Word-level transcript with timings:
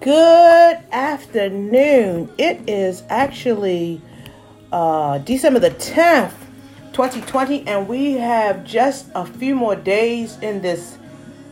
Good 0.00 0.78
afternoon. 0.92 2.32
It 2.38 2.66
is 2.66 3.02
actually 3.10 4.00
uh, 4.72 5.18
December 5.18 5.60
the 5.60 5.72
10th, 5.72 6.32
2020, 6.94 7.66
and 7.66 7.86
we 7.86 8.14
have 8.14 8.64
just 8.64 9.10
a 9.14 9.26
few 9.26 9.54
more 9.54 9.76
days 9.76 10.38
in 10.38 10.62
this 10.62 10.96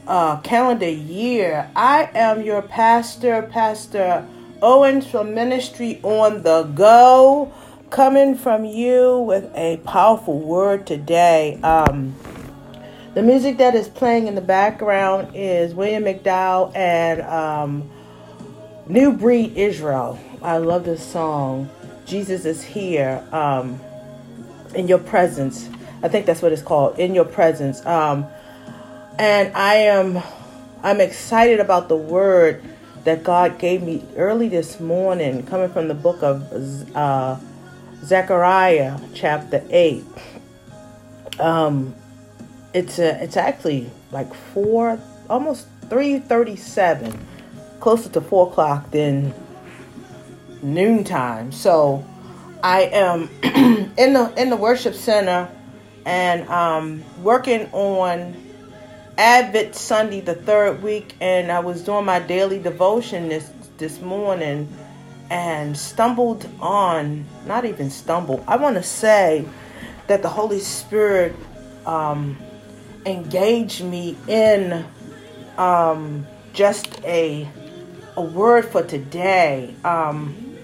uh, 0.06 0.40
calendar 0.40 0.88
year. 0.88 1.70
I 1.76 2.08
am 2.14 2.40
your 2.40 2.62
pastor, 2.62 3.42
Pastor 3.42 4.26
Owens 4.62 5.06
from 5.06 5.34
Ministry 5.34 6.00
on 6.02 6.42
the 6.42 6.62
Go, 6.62 7.52
coming 7.90 8.34
from 8.34 8.64
you 8.64 9.18
with 9.18 9.52
a 9.54 9.76
powerful 9.84 10.38
word 10.38 10.86
today. 10.86 11.60
Um, 11.62 12.16
the 13.12 13.22
music 13.22 13.58
that 13.58 13.74
is 13.74 13.88
playing 13.90 14.26
in 14.26 14.34
the 14.34 14.40
background 14.40 15.32
is 15.34 15.74
William 15.74 16.04
McDowell 16.04 16.74
and 16.74 17.20
um, 17.20 17.90
New 18.88 19.12
Breed 19.12 19.56
Israel. 19.56 20.18
I 20.42 20.56
love 20.56 20.84
this 20.84 21.04
song. 21.04 21.68
Jesus 22.06 22.46
is 22.46 22.62
here 22.64 23.22
um, 23.32 23.78
in 24.74 24.88
your 24.88 24.98
presence. 24.98 25.68
I 26.02 26.08
think 26.08 26.24
that's 26.24 26.40
what 26.40 26.52
it's 26.52 26.62
called. 26.62 26.98
In 26.98 27.14
your 27.14 27.26
presence. 27.26 27.84
Um, 27.84 28.26
and 29.18 29.54
I 29.54 29.74
am 29.74 30.22
I'm 30.82 31.00
excited 31.00 31.60
about 31.60 31.88
the 31.88 31.96
word 31.96 32.62
that 33.04 33.24
God 33.24 33.58
gave 33.58 33.82
me 33.82 34.04
early 34.16 34.48
this 34.48 34.80
morning, 34.80 35.44
coming 35.44 35.68
from 35.70 35.88
the 35.88 35.94
book 35.94 36.22
of 36.22 36.96
uh, 36.96 37.36
Zechariah, 38.04 38.98
chapter 39.14 39.62
eight. 39.68 40.04
Um, 41.38 41.94
it's 42.72 42.98
a, 42.98 43.22
it's 43.22 43.36
actually 43.36 43.90
like 44.12 44.32
four, 44.34 44.98
almost 45.28 45.66
three 45.90 46.20
thirty-seven 46.20 47.26
closer 47.88 48.10
to 48.10 48.20
four 48.20 48.48
o'clock 48.48 48.90
than 48.90 49.32
noontime. 50.60 51.50
So 51.50 52.04
I 52.62 52.82
am 52.82 53.30
in 53.96 54.12
the 54.12 54.30
in 54.36 54.50
the 54.50 54.56
worship 54.56 54.94
center 54.94 55.50
and 56.04 56.46
um, 56.50 57.02
working 57.22 57.66
on 57.72 58.36
Advent 59.16 59.74
Sunday, 59.74 60.20
the 60.20 60.34
third 60.34 60.82
week, 60.82 61.14
and 61.22 61.50
I 61.50 61.60
was 61.60 61.82
doing 61.82 62.04
my 62.04 62.20
daily 62.20 62.58
devotion 62.58 63.30
this 63.30 63.50
this 63.78 64.02
morning 64.02 64.68
and 65.30 65.74
stumbled 65.74 66.46
on 66.60 67.24
not 67.46 67.64
even 67.64 67.88
stumbled. 67.88 68.44
I 68.46 68.56
want 68.56 68.76
to 68.76 68.82
say 68.82 69.46
that 70.08 70.20
the 70.20 70.28
Holy 70.28 70.60
Spirit 70.60 71.34
um, 71.86 72.36
engaged 73.06 73.82
me 73.82 74.14
in 74.28 74.84
um, 75.56 76.26
just 76.52 77.02
a 77.04 77.48
a 78.18 78.22
word 78.22 78.64
for 78.64 78.82
today. 78.82 79.74
Um, 79.84 80.56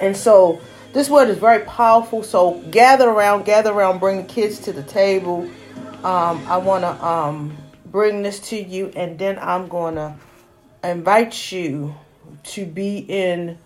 and 0.00 0.16
so 0.16 0.60
this 0.92 1.08
word 1.08 1.28
is 1.28 1.38
very 1.38 1.64
powerful. 1.64 2.24
So 2.24 2.60
gather 2.72 3.08
around, 3.08 3.44
gather 3.44 3.72
around, 3.72 4.00
bring 4.00 4.16
the 4.16 4.24
kids 4.24 4.58
to 4.60 4.72
the 4.72 4.82
table. 4.82 5.48
Um, 6.02 6.44
I 6.48 6.56
want 6.56 6.82
to 6.82 7.06
um, 7.06 7.56
bring 7.86 8.22
this 8.22 8.40
to 8.50 8.60
you, 8.60 8.92
and 8.96 9.16
then 9.16 9.38
I'm 9.40 9.68
going 9.68 9.94
to 9.94 10.16
invite 10.82 11.52
you 11.52 11.94
to 12.44 12.66
be 12.66 12.98
in 12.98 13.58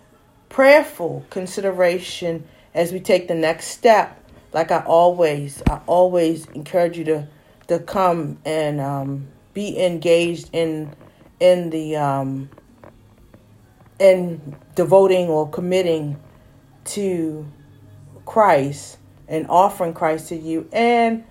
prayerful 0.51 1.25
consideration 1.31 2.47
as 2.75 2.93
we 2.93 3.01
take 3.01 3.29
the 3.29 3.35
next 3.35 3.69
step. 3.69 4.19
Like 4.53 4.71
I 4.71 4.81
always, 4.81 5.63
I 5.71 5.81
always 5.87 6.47
encourage 6.49 6.99
you 6.99 7.05
to 7.05 7.27
to 7.69 7.79
come 7.79 8.39
and 8.45 8.81
um, 8.81 9.29
be 9.55 9.83
engaged 9.83 10.51
in 10.53 10.95
in 11.41 11.71
the 11.71 11.97
um, 11.97 12.51
and 14.01 14.57
devoting 14.75 15.29
or 15.29 15.49
committing 15.49 16.19
to 16.85 17.47
Christ 18.25 18.99
and 19.29 19.47
offering 19.49 19.95
Christ 19.95 20.29
to 20.29 20.37
you. 20.37 20.69
And 20.73 21.25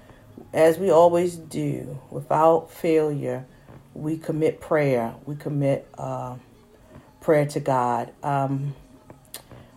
as 0.53 0.77
we 0.77 0.89
always 0.89 1.35
do, 1.35 1.99
without 2.09 2.71
failure, 2.71 3.45
we 3.93 4.17
commit 4.17 4.61
prayer. 4.61 5.13
We 5.25 5.35
commit 5.35 5.87
uh, 5.97 6.35
prayer 7.19 7.45
to 7.47 7.59
God. 7.59 8.11
Um, 8.23 8.75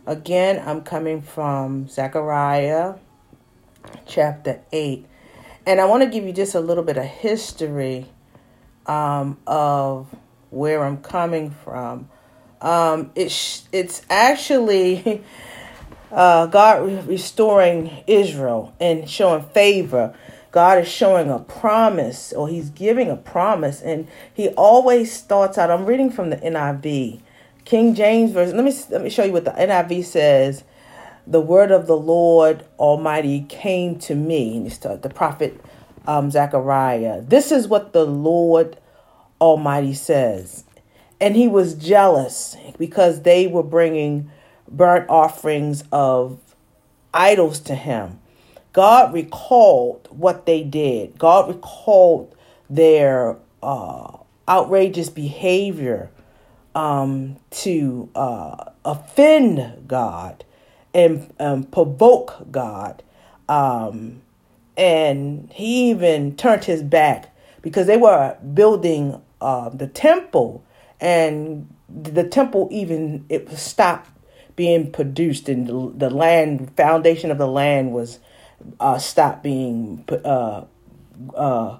again, 0.07 0.63
I'm 0.65 0.83
coming 0.83 1.23
from 1.23 1.89
Zechariah 1.89 2.95
chapter 4.07 4.61
8. 4.73 5.07
And 5.67 5.81
I 5.81 5.87
want 5.87 6.03
to 6.03 6.09
give 6.09 6.25
you 6.25 6.33
just 6.33 6.55
a 6.55 6.61
little 6.61 6.85
bit 6.85 6.97
of 6.97 7.05
history 7.05 8.07
um, 8.87 9.39
of 9.47 10.15
where 10.51 10.85
I'm 10.85 10.99
coming 10.99 11.51
from. 11.51 12.09
Um, 12.65 13.13
it's 13.15 13.69
it's 13.73 14.01
actually 14.09 15.23
uh, 16.11 16.47
God 16.47 17.07
restoring 17.07 18.03
Israel 18.07 18.75
and 18.81 19.09
showing 19.09 19.43
favor. 19.43 20.15
God 20.51 20.79
is 20.79 20.89
showing 20.89 21.31
a 21.31 21.41
promise, 21.41 22.33
or 22.33 22.49
He's 22.49 22.71
giving 22.71 23.11
a 23.11 23.17
promise, 23.17 23.83
and 23.83 24.09
He 24.33 24.49
always 24.51 25.13
starts 25.13 25.59
out. 25.59 25.71
I'm 25.71 25.85
reading 25.85 26.11
from 26.11 26.31
the 26.31 26.37
NIV, 26.39 27.21
King 27.67 27.95
James 27.95 28.33
version. 28.33 28.57
Let 28.57 28.65
me 28.65 28.75
let 28.91 29.03
me 29.03 29.11
show 29.11 29.25
you 29.25 29.33
what 29.33 29.45
the 29.45 29.51
NIV 29.51 30.05
says. 30.05 30.65
The 31.27 31.41
word 31.41 31.71
of 31.71 31.87
the 31.87 31.97
Lord 31.97 32.65
Almighty 32.79 33.45
came 33.49 33.99
to 34.01 34.15
me, 34.15 34.57
and 34.57 34.67
it's 34.67 34.79
the 34.79 35.13
prophet 35.15 35.61
um, 36.07 36.31
Zechariah. 36.31 37.21
This 37.21 37.53
is 37.53 37.69
what 37.69 37.93
the 37.93 38.07
Lord 38.07 38.79
Almighty 39.39 39.93
says 39.93 40.65
and 41.25 41.37
he 41.37 41.49
was 41.49 41.73
jealous 41.73 42.55
because 42.77 43.23
they 43.23 43.47
were 43.47 43.63
bringing 43.63 44.31
burnt 44.71 45.09
offerings 45.09 45.83
of 45.91 46.39
idols 47.15 47.61
to 47.61 47.75
him. 47.75 48.19
God 48.75 49.15
recalled 49.15 50.07
what 50.11 50.45
they 50.45 50.63
did. 50.63 51.17
God 51.19 51.49
recalled 51.49 52.37
their 52.69 53.39
uh, 53.63 54.19
outrageous 54.47 55.09
behavior 55.09 56.11
um, 56.75 57.37
to 57.53 58.11
uh, 58.15 58.73
offend 58.85 59.89
God 59.89 60.45
and 60.93 61.33
um, 61.41 61.65
provoke 61.65 62.35
God. 62.51 63.03
Um, 63.49 64.21
and 64.77 65.51
he 65.55 65.89
even 65.89 66.37
turned 66.37 66.65
his 66.65 66.83
back 66.83 67.35
because 67.63 67.87
they 67.87 67.97
were 67.97 68.37
building 68.53 69.23
uh, 69.41 69.71
the 69.71 69.87
temple 69.87 70.63
and 71.01 71.73
the 71.89 72.25
temple 72.25 72.69
even 72.71 73.25
it 73.29 73.49
was 73.49 73.61
stopped 73.61 74.11
being 74.57 74.91
produced 74.91 75.49
and 75.49 75.99
the, 75.99 76.11
land 76.11 76.71
foundation 76.77 77.31
of 77.31 77.39
the 77.39 77.47
land 77.47 77.93
was 77.93 78.21
uh, 78.81 78.99
stopped 78.99 79.43
being 79.43 80.05
uh, 80.25 80.65
uh, 81.35 81.77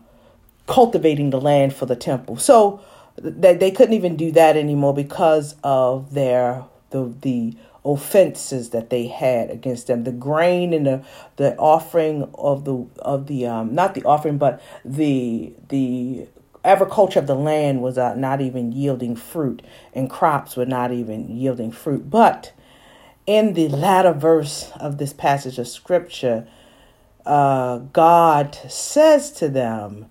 cultivating 0.67 1.31
the 1.31 1.41
land 1.41 1.75
for 1.75 1.87
the 1.87 1.97
temple. 1.97 2.37
So 2.37 2.81
they, 3.17 3.55
they 3.55 3.71
couldn't 3.71 3.95
even 3.95 4.17
do 4.17 4.33
that 4.33 4.57
anymore 4.57 4.95
because 4.95 5.55
of 5.63 6.15
their 6.15 6.65
the 6.91 7.15
the 7.23 7.57
offenses 7.85 8.71
that 8.71 8.89
they 8.91 9.07
had 9.07 9.51
against 9.51 9.87
them. 9.87 10.05
The 10.05 10.13
grain 10.13 10.73
and 10.73 10.87
the 10.87 11.05
the 11.37 11.57
offering 11.57 12.29
of 12.35 12.65
the 12.65 12.87
of 12.99 13.27
the 13.27 13.47
um 13.47 13.75
not 13.75 13.95
the 13.95 14.03
offering 14.05 14.39
but 14.39 14.61
the 14.85 15.55
the 15.69 16.27
agriculture 16.65 17.19
of 17.19 17.27
the 17.27 17.35
land 17.35 17.83
was 17.83 17.99
uh, 17.99 18.15
not 18.15 18.41
even 18.41 18.73
yielding 18.73 19.17
fruit, 19.17 19.63
and 19.93 20.09
crops 20.09 20.57
were 20.57 20.67
not 20.67 20.93
even 20.93 21.29
yielding 21.29 21.71
fruit. 21.71 22.11
But 22.11 22.53
in 23.27 23.55
the 23.55 23.69
latter 23.69 24.13
verse 24.13 24.71
of 24.81 24.99
this 24.99 25.13
passage 25.13 25.59
of 25.59 25.69
scripture, 25.69 26.47
uh, 27.27 27.79
God 27.79 28.55
says 28.69 29.31
to 29.33 29.49
them, 29.49 30.07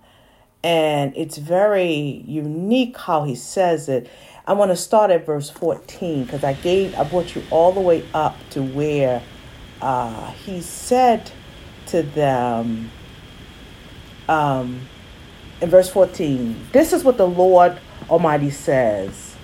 and 0.62 1.12
it's 1.16 1.36
very 1.36 2.24
unique 2.26 2.96
how 2.96 3.24
he 3.24 3.34
says 3.34 3.88
it. 3.88 4.08
I 4.46 4.54
want 4.54 4.70
to 4.70 4.76
start 4.76 5.10
at 5.10 5.26
verse 5.26 5.50
14 5.50 6.24
because 6.24 6.42
I 6.42 6.54
gave 6.54 6.94
I 6.94 7.04
brought 7.04 7.34
you 7.34 7.42
all 7.50 7.72
the 7.72 7.80
way 7.80 8.04
up 8.14 8.36
to 8.50 8.62
where 8.62 9.22
uh, 9.80 10.30
he 10.32 10.60
said 10.62 11.30
to 11.86 12.02
them, 12.02 12.90
um, 14.28 14.80
in 15.64 15.70
verse 15.70 15.88
14, 15.88 16.68
this 16.72 16.92
is 16.92 17.02
what 17.02 17.16
the 17.16 17.26
Lord 17.26 17.78
Almighty 18.10 18.50
says. 18.50 19.34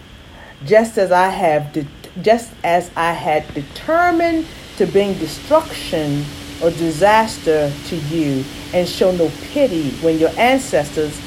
Just 0.66 0.98
as 0.98 1.10
I 1.10 1.28
have 1.28 1.72
de- 1.72 1.86
just 2.20 2.52
as 2.62 2.90
I 2.94 3.12
had 3.12 3.52
determined 3.54 4.46
to 4.76 4.86
bring 4.86 5.14
destruction 5.14 6.24
or 6.62 6.70
disaster 6.72 7.72
to 7.86 7.96
you 7.96 8.44
and 8.74 8.86
show 8.86 9.10
no 9.12 9.30
pity 9.52 9.92
when 10.02 10.18
your 10.18 10.30
ancestors 10.36 11.18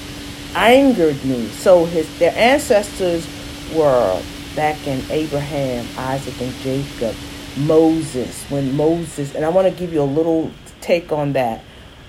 angered 0.53 1.25
me. 1.25 1.47
So 1.47 1.85
his 1.85 2.07
their 2.19 2.35
ancestors 2.35 3.27
were 3.73 4.21
back 4.55 4.85
in 4.85 5.03
Abraham, 5.09 5.87
Isaac, 5.97 6.39
and 6.39 6.53
Jacob, 6.59 7.15
Moses, 7.57 8.43
when 8.51 8.77
Moses, 8.77 9.33
and 9.33 9.43
I 9.43 9.49
want 9.49 9.67
to 9.67 9.73
give 9.73 9.91
you 9.91 10.03
a 10.03 10.11
little 10.19 10.51
take 10.81 11.11
on 11.11 11.33
that, 11.33 11.63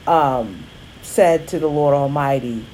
um, 0.07 0.65
said 1.01 1.49
to 1.49 1.59
the 1.59 1.69
Lord 1.69 1.95
Almighty, 1.95 2.67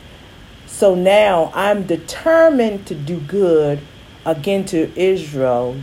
so 0.80 0.94
now 0.94 1.52
I'm 1.54 1.82
determined 1.82 2.86
to 2.86 2.94
do 2.94 3.20
good 3.20 3.80
again 4.24 4.64
to 4.64 4.90
Israel, 4.98 5.76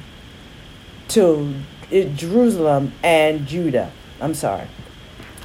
to 1.10 1.54
Jerusalem 1.92 2.94
and 3.04 3.46
Judah. 3.46 3.92
I'm 4.20 4.34
sorry. 4.34 4.66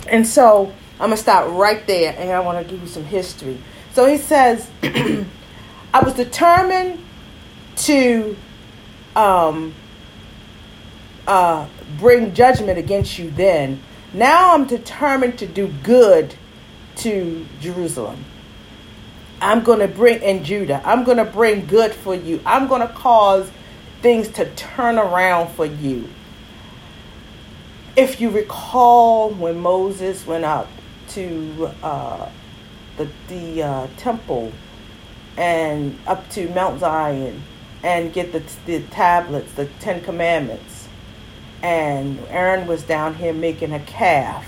And 0.09 0.27
so 0.27 0.73
I'm 0.93 1.09
going 1.09 1.11
to 1.11 1.17
stop 1.19 1.53
right 1.53 1.87
there 1.87 2.15
and 2.17 2.31
I 2.31 2.41
want 2.41 2.67
to 2.67 2.73
give 2.73 2.81
you 2.81 2.89
some 2.89 3.05
history. 3.05 3.59
So 3.93 4.07
he 4.07 4.17
says, 4.17 4.71
I 4.83 6.03
was 6.03 6.15
determined 6.15 7.05
to 7.77 8.35
um, 9.15 9.75
uh, 11.27 11.69
bring 11.99 12.33
judgment 12.33 12.79
against 12.79 13.19
you 13.19 13.31
then. 13.31 13.83
Now 14.15 14.55
I'm 14.55 14.67
determined 14.67 15.39
to 15.41 15.47
do 15.47 15.71
good 15.83 16.37
to 16.97 17.45
Jerusalem. 17.61 18.25
I'm 19.43 19.65
going 19.65 19.81
to 19.81 19.89
bring 19.89 20.23
in 20.23 20.45
Judah. 20.45 20.81
I'm 20.85 21.03
going 21.03 21.17
to 21.17 21.25
bring 21.25 21.67
good 21.67 21.93
for 21.93 22.15
you. 22.15 22.41
I'm 22.47 22.69
going 22.69 22.81
to 22.81 22.95
cause 22.95 23.51
things 24.01 24.29
to 24.29 24.49
turn 24.55 24.99
around 24.99 25.51
for 25.53 25.67
you. 25.67 26.09
If 27.97 28.21
you 28.21 28.31
recall 28.31 29.31
when 29.31 29.59
Moses 29.59 30.25
went 30.27 30.45
up 30.45 30.69
to 31.09 31.71
uh, 31.83 32.31
the, 32.97 33.09
the 33.29 33.63
uh, 33.65 33.87
temple 33.97 34.53
and 35.37 35.99
up 36.07 36.29
to 36.31 36.49
Mount 36.51 36.79
Zion 36.79 37.43
and 37.83 38.13
get 38.13 38.33
the, 38.33 38.45
the 38.65 38.81
tablets, 38.91 39.53
the 39.55 39.67
Ten 39.81 40.03
Commandments, 40.03 40.89
and 41.63 42.21
Aaron 42.29 42.69
was 42.69 42.85
down 42.85 43.17
here 43.17 43.33
making 43.33 43.73
a 43.73 43.81
calf 43.81 44.47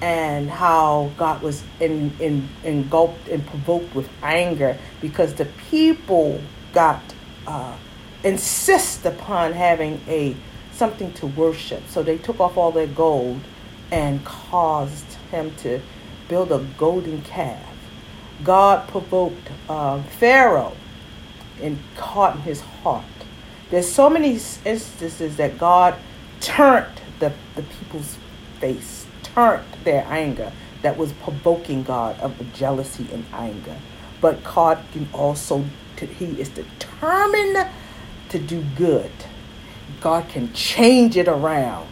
and 0.00 0.50
how 0.50 1.10
God 1.16 1.42
was 1.42 1.62
in, 1.80 2.12
in, 2.20 2.48
engulfed 2.62 3.28
and 3.28 3.46
provoked 3.46 3.94
with 3.94 4.08
anger 4.22 4.76
because 5.00 5.34
the 5.34 5.46
people 5.70 6.40
got 6.72 7.00
uh, 7.46 7.76
insist 8.22 9.06
upon 9.06 9.52
having 9.52 10.00
a 10.08 10.36
something 10.72 11.12
to 11.14 11.26
worship. 11.26 11.82
So 11.88 12.02
they 12.02 12.18
took 12.18 12.40
off 12.40 12.56
all 12.56 12.72
their 12.72 12.88
gold 12.88 13.40
and 13.90 14.24
caused 14.24 15.12
him 15.30 15.54
to 15.58 15.80
build 16.28 16.50
a 16.50 16.66
golden 16.76 17.22
calf. 17.22 17.62
God 18.42 18.88
provoked 18.88 19.50
uh, 19.68 20.02
Pharaoh 20.02 20.76
and 21.62 21.78
caught 21.96 22.36
in 22.36 22.42
his 22.42 22.60
heart. 22.60 23.04
There's 23.70 23.90
so 23.90 24.10
many 24.10 24.32
instances 24.64 25.36
that 25.36 25.58
God 25.58 25.94
turned 26.40 27.00
the, 27.20 27.32
the 27.54 27.62
people's 27.62 28.18
face 28.58 29.06
turned 29.34 29.64
their 29.84 30.06
anger 30.08 30.52
that 30.82 30.96
was 30.96 31.12
provoking 31.14 31.82
God 31.82 32.18
of 32.20 32.36
the 32.38 32.44
jealousy 32.44 33.06
and 33.12 33.24
anger. 33.32 33.76
But 34.20 34.44
God 34.44 34.78
can 34.92 35.08
also, 35.12 35.64
He 35.98 36.40
is 36.40 36.48
determined 36.50 37.66
to 38.28 38.38
do 38.38 38.64
good. 38.76 39.10
God 40.00 40.28
can 40.28 40.52
change 40.52 41.16
it 41.16 41.28
around. 41.28 41.88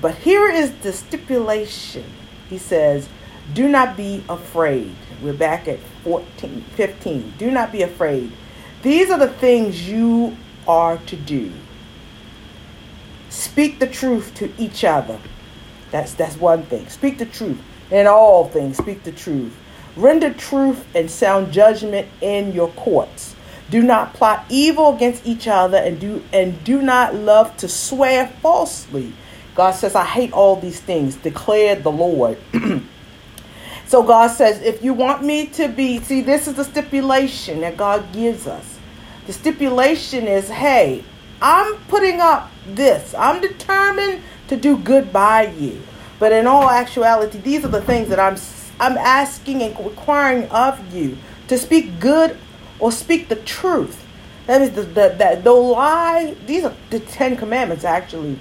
But 0.00 0.14
here 0.16 0.48
is 0.48 0.72
the 0.78 0.92
stipulation. 0.92 2.04
He 2.48 2.58
says, 2.58 3.08
Do 3.54 3.68
not 3.68 3.96
be 3.96 4.22
afraid. 4.28 4.94
We're 5.22 5.32
back 5.32 5.68
at 5.68 5.80
14, 6.04 6.64
15. 6.76 7.34
Do 7.38 7.50
not 7.50 7.72
be 7.72 7.82
afraid. 7.82 8.32
These 8.82 9.10
are 9.10 9.18
the 9.18 9.28
things 9.28 9.88
you 9.88 10.36
are 10.66 10.96
to 10.98 11.16
do. 11.16 11.52
Speak 13.28 13.78
the 13.78 13.86
truth 13.86 14.34
to 14.36 14.52
each 14.58 14.84
other 14.84 15.18
that's 15.90 16.14
that's 16.14 16.36
one 16.36 16.64
thing. 16.64 16.88
Speak 16.88 17.18
the 17.18 17.26
truth 17.26 17.58
in 17.90 18.06
all 18.06 18.48
things. 18.48 18.76
Speak 18.76 19.02
the 19.02 19.12
truth. 19.12 19.56
Render 19.96 20.32
truth 20.32 20.86
and 20.94 21.10
sound 21.10 21.52
judgment 21.52 22.08
in 22.20 22.52
your 22.52 22.68
courts. 22.70 23.34
Do 23.70 23.82
not 23.82 24.14
plot 24.14 24.44
evil 24.48 24.94
against 24.94 25.26
each 25.26 25.46
other 25.46 25.76
and 25.78 26.00
do 26.00 26.24
and 26.32 26.62
do 26.64 26.82
not 26.82 27.14
love 27.14 27.56
to 27.58 27.68
swear 27.68 28.28
falsely. 28.42 29.12
God 29.54 29.72
says, 29.72 29.94
I 29.94 30.04
hate 30.04 30.32
all 30.32 30.56
these 30.56 30.80
things, 30.80 31.16
declared 31.16 31.82
the 31.82 31.90
Lord. 31.90 32.38
so 33.86 34.02
God 34.02 34.28
says, 34.28 34.62
if 34.62 34.82
you 34.82 34.94
want 34.94 35.22
me 35.22 35.46
to 35.48 35.68
be, 35.68 36.00
see, 36.00 36.20
this 36.20 36.48
is 36.48 36.54
the 36.54 36.64
stipulation 36.64 37.60
that 37.60 37.76
God 37.76 38.12
gives 38.12 38.46
us. 38.46 38.78
The 39.26 39.32
stipulation 39.32 40.26
is, 40.26 40.48
hey, 40.48 41.04
I'm 41.42 41.74
putting 41.88 42.20
up 42.20 42.50
this. 42.66 43.14
I'm 43.14 43.40
determined 43.40 44.22
to 44.50 44.56
do 44.56 44.76
good 44.76 45.12
by 45.12 45.46
you. 45.46 45.80
But 46.18 46.32
in 46.32 46.46
all 46.46 46.68
actuality, 46.68 47.38
these 47.38 47.64
are 47.64 47.68
the 47.68 47.80
things 47.80 48.08
that 48.08 48.18
I'm 48.18 48.36
I'm 48.80 48.98
asking 48.98 49.62
and 49.62 49.78
requiring 49.78 50.48
of 50.50 50.92
you 50.92 51.18
to 51.48 51.56
speak 51.56 52.00
good 52.00 52.36
or 52.78 52.90
speak 52.90 53.28
the 53.28 53.36
truth. 53.36 54.04
That 54.46 54.60
is 54.60 54.72
the, 54.72 54.82
the 54.82 55.14
that 55.18 55.44
the 55.44 55.52
lie. 55.52 56.34
These 56.46 56.64
are 56.64 56.74
the 56.90 56.98
Ten 56.98 57.36
Commandments 57.36 57.84
actually. 57.84 58.38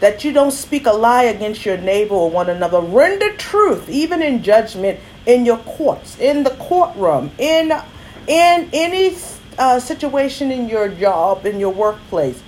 That 0.00 0.24
you 0.24 0.32
don't 0.32 0.50
speak 0.50 0.86
a 0.86 0.92
lie 0.92 1.22
against 1.22 1.64
your 1.64 1.78
neighbor 1.78 2.16
or 2.16 2.28
one 2.28 2.50
another. 2.50 2.80
Render 2.80 3.34
truth, 3.36 3.88
even 3.88 4.22
in 4.22 4.42
judgment, 4.42 4.98
in 5.24 5.46
your 5.46 5.58
courts, 5.58 6.18
in 6.18 6.42
the 6.42 6.50
courtroom, 6.50 7.30
in 7.38 7.70
in 8.26 8.68
any 8.72 9.16
uh, 9.56 9.78
situation 9.78 10.50
in 10.50 10.68
your 10.68 10.88
job, 10.88 11.46
in 11.46 11.60
your 11.60 11.72
workplace 11.72 12.42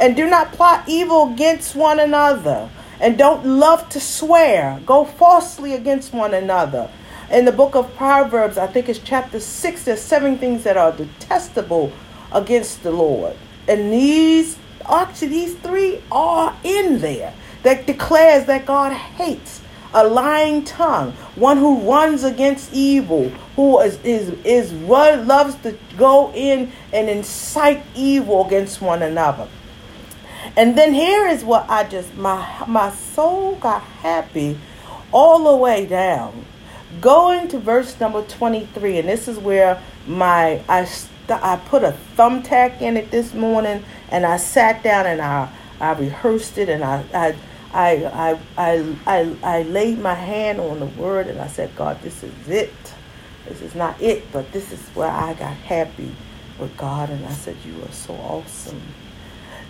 and 0.00 0.16
do 0.16 0.28
not 0.28 0.52
plot 0.52 0.84
evil 0.88 1.32
against 1.32 1.74
one 1.74 2.00
another, 2.00 2.68
and 3.00 3.18
don't 3.18 3.44
love 3.44 3.88
to 3.90 4.00
swear, 4.00 4.80
go 4.86 5.04
falsely 5.04 5.74
against 5.74 6.12
one 6.12 6.34
another. 6.34 6.90
In 7.30 7.44
the 7.44 7.52
book 7.52 7.74
of 7.74 7.94
Proverbs, 7.96 8.58
I 8.58 8.66
think 8.66 8.88
it's 8.88 8.98
chapter 8.98 9.40
6, 9.40 9.84
there's 9.84 10.00
seven 10.00 10.38
things 10.38 10.64
that 10.64 10.76
are 10.76 10.92
detestable 10.92 11.92
against 12.32 12.82
the 12.82 12.90
Lord. 12.90 13.36
And 13.66 13.92
these, 13.92 14.58
actually, 14.88 15.28
these 15.28 15.54
three 15.56 16.02
are 16.12 16.56
in 16.62 16.98
there 16.98 17.32
that 17.62 17.86
declares 17.86 18.44
that 18.46 18.66
God 18.66 18.92
hates 18.92 19.62
a 19.94 20.06
lying 20.06 20.64
tongue, 20.64 21.12
one 21.36 21.56
who 21.56 21.80
runs 21.90 22.24
against 22.24 22.72
evil, 22.72 23.28
who 23.56 23.80
is 23.80 23.98
is 24.04 24.30
is 24.44 24.72
loves 24.72 25.54
to 25.56 25.76
go 25.96 26.32
in 26.34 26.72
and 26.92 27.08
incite 27.08 27.82
evil 27.94 28.44
against 28.46 28.82
one 28.82 29.02
another. 29.02 29.48
And 30.56 30.78
then 30.78 30.94
here 30.94 31.26
is 31.26 31.44
what 31.44 31.68
I 31.68 31.84
just 31.84 32.14
my 32.14 32.64
my 32.66 32.90
soul 32.90 33.56
got 33.56 33.82
happy 33.82 34.58
all 35.12 35.50
the 35.52 35.56
way 35.56 35.86
down. 35.86 36.44
Going 37.00 37.48
to 37.48 37.58
verse 37.58 37.98
number 37.98 38.22
23 38.22 38.98
and 38.98 39.08
this 39.08 39.26
is 39.26 39.38
where 39.38 39.82
my 40.06 40.62
I 40.68 40.88
I 41.28 41.56
put 41.56 41.82
a 41.82 41.96
thumbtack 42.16 42.80
in 42.80 42.96
it 42.96 43.10
this 43.10 43.34
morning 43.34 43.84
and 44.10 44.24
I 44.24 44.36
sat 44.36 44.82
down 44.82 45.06
and 45.06 45.20
I 45.20 45.50
I 45.80 45.92
rehearsed 45.92 46.58
it 46.58 46.68
and 46.68 46.84
I 46.84 47.04
I 47.12 47.36
I, 47.74 48.04
I, 48.04 48.38
I, 48.56 48.96
I, 49.04 49.36
I 49.42 49.62
laid 49.62 49.98
my 49.98 50.14
hand 50.14 50.60
on 50.60 50.78
the 50.78 50.86
word 50.86 51.26
and 51.26 51.40
I 51.40 51.48
said, 51.48 51.74
God, 51.74 52.00
this 52.02 52.22
is 52.22 52.48
it. 52.48 52.72
This 53.48 53.60
is 53.62 53.74
not 53.74 54.00
it, 54.00 54.30
but 54.32 54.52
this 54.52 54.70
is 54.70 54.80
where 54.90 55.10
I 55.10 55.34
got 55.34 55.54
happy 55.54 56.14
with 56.56 56.76
God. 56.76 57.10
And 57.10 57.26
I 57.26 57.32
said, 57.32 57.56
You 57.64 57.82
are 57.82 57.90
so 57.90 58.14
awesome. 58.14 58.80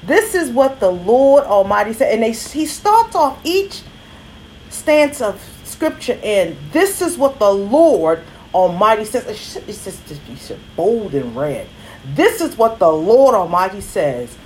This 0.07 0.35
is 0.35 0.51
what 0.51 0.81
the 0.81 0.91
Lord 0.91 1.45
Almighty 1.45 1.93
said. 1.93 2.13
And 2.13 2.23
they, 2.23 2.33
he 2.33 2.67
starts 2.67 3.15
off 3.15 3.39
each 3.45 3.83
stance 4.71 5.21
of 5.21 5.41
scripture 5.65 6.19
in 6.23 6.57
this 6.73 7.01
is 7.01 7.17
what 7.17 7.39
the 7.39 7.51
Lord 7.51 8.23
Almighty 8.53 9.05
says. 9.05 9.25
Just, 9.27 9.57
it's 9.69 9.85
just 9.85 10.77
bold 10.77 11.15
and 11.15 11.35
red. 11.37 11.67
This 12.15 12.41
is 12.41 12.57
what 12.57 12.79
the 12.79 12.91
Lord 12.91 13.35
Almighty 13.35 13.81
says. 13.81 14.37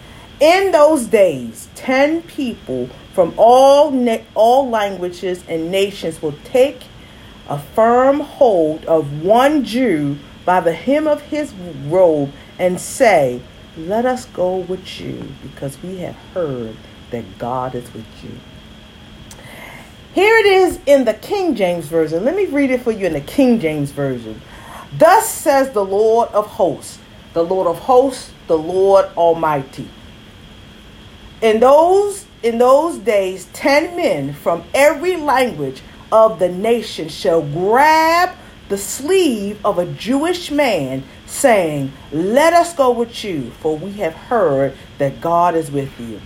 In 0.41 0.71
those 0.71 1.07
days, 1.07 1.69
10 1.75 2.23
people 2.23 2.89
from 3.13 3.35
all, 3.37 3.91
na- 3.91 4.19
all 4.35 4.71
languages 4.71 5.43
and 5.49 5.71
nations 5.71 6.23
will 6.23 6.37
take 6.45 6.85
a 7.49 7.59
firm 7.59 8.21
hold 8.21 8.85
of 8.85 9.23
one 9.23 9.65
Jew 9.65 10.17
by 10.45 10.61
the 10.61 10.73
hem 10.73 11.09
of 11.09 11.23
his 11.23 11.53
robe 11.89 12.33
and 12.59 12.81
say, 12.81 13.43
let 13.79 14.05
us 14.05 14.25
go 14.27 14.57
with 14.57 15.01
you 15.01 15.33
because 15.43 15.81
we 15.83 15.99
have 15.99 16.17
heard 16.35 16.77
that 17.11 17.39
God 17.39 17.75
is 17.75 17.93
with 17.95 18.07
you. 18.23 18.33
Here 20.15 20.37
it 20.39 20.47
is 20.47 20.81
in 20.87 21.05
the 21.05 21.15
King 21.15 21.55
James 21.55 21.87
Version. 21.87 22.25
Let 22.25 22.35
me 22.35 22.47
read 22.47 22.71
it 22.71 22.83
for 22.83 22.91
you 22.91 23.07
in 23.07 23.13
the 23.13 23.21
King 23.21 23.61
James 23.61 23.93
Version. 23.93 24.41
Thus 24.97 25.29
says 25.29 25.71
the 25.71 25.85
Lord 25.85 26.29
of 26.31 26.47
hosts, 26.47 26.99
the 27.35 27.45
Lord 27.45 27.67
of 27.67 27.79
hosts, 27.79 28.33
the 28.47 28.59
Lord 28.59 29.05
Almighty. 29.17 29.89
In 31.41 31.61
those 31.61 32.27
in 32.43 32.59
those 32.59 32.99
days, 32.99 33.47
ten 33.53 33.97
men 33.97 34.33
from 34.33 34.65
every 34.75 35.17
language 35.17 35.83
of 36.11 36.39
the 36.39 36.49
nation 36.49 37.09
shall 37.09 37.43
grab 37.43 38.35
the 38.69 38.79
sleeve 38.79 39.65
of 39.65 39.79
a 39.79 39.87
Jewish 39.87 40.51
man, 40.51 41.05
saying, 41.27 41.93
Let 42.13 42.53
us 42.53 42.75
go 42.75 42.91
with 42.91 43.25
you, 43.25 43.51
for 43.61 43.77
we 43.77 43.93
have 43.95 44.15
heard 44.15 44.75
that 44.99 45.21
God 45.21 45.55
is 45.55 45.71
with 45.71 45.99
you. 46.01 46.21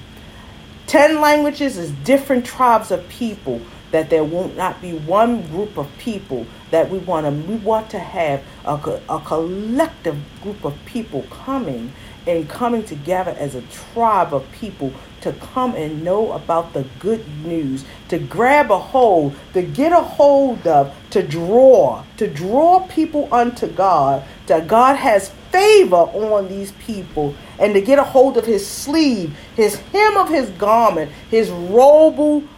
Ten 0.86 1.20
languages 1.20 1.78
is 1.78 1.90
different 2.04 2.44
tribes 2.44 2.90
of 2.90 3.08
people 3.08 3.60
that 3.92 4.10
there 4.10 4.24
won't 4.24 4.56
not 4.56 4.80
be 4.82 4.92
one 4.92 5.46
group 5.48 5.76
of 5.76 5.88
people 5.98 6.46
that 6.70 6.90
we 6.90 6.98
want 6.98 7.26
to 7.26 7.50
we 7.50 7.56
want 7.58 7.90
to 7.90 7.98
have 7.98 8.42
a, 8.64 9.00
a 9.08 9.20
collective 9.20 10.16
group 10.42 10.64
of 10.64 10.74
people 10.86 11.22
coming 11.30 11.92
and 12.26 12.48
coming 12.48 12.84
together 12.84 13.34
as 13.38 13.54
a 13.54 13.62
tribe 13.62 14.32
of 14.32 14.50
people 14.52 14.92
to 15.22 15.32
come 15.34 15.74
and 15.74 16.02
know 16.02 16.32
about 16.32 16.72
the 16.72 16.84
good 16.98 17.26
news, 17.44 17.84
to 18.08 18.18
grab 18.18 18.70
a 18.70 18.78
hold, 18.78 19.34
to 19.54 19.62
get 19.62 19.92
a 19.92 20.00
hold 20.02 20.66
of, 20.66 20.94
to 21.10 21.22
draw, 21.22 22.02
to 22.16 22.26
draw 22.26 22.80
people 22.88 23.32
unto 23.32 23.68
God, 23.68 24.24
that 24.46 24.66
God 24.66 24.96
has 24.96 25.30
favor 25.50 25.96
on 25.96 26.48
these 26.48 26.72
people, 26.72 27.34
and 27.58 27.72
to 27.74 27.80
get 27.80 27.98
a 27.98 28.04
hold 28.04 28.36
of 28.36 28.44
his 28.44 28.66
sleeve, 28.66 29.36
his 29.54 29.76
hem 29.76 30.16
of 30.16 30.28
his 30.28 30.50
garment, 30.50 31.10
his 31.30 31.50
robe, 31.50 32.48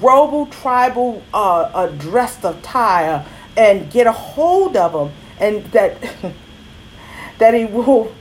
robe 0.00 0.50
tribal 0.50 1.22
uh, 1.34 1.60
uh, 1.62 1.86
dressed 1.88 2.44
attire, 2.44 3.24
and 3.56 3.90
get 3.90 4.06
a 4.06 4.12
hold 4.12 4.76
of 4.76 4.94
him, 4.94 5.16
and 5.38 5.64
that 5.72 5.96
that 7.38 7.52
he 7.54 7.66
will 7.66 8.12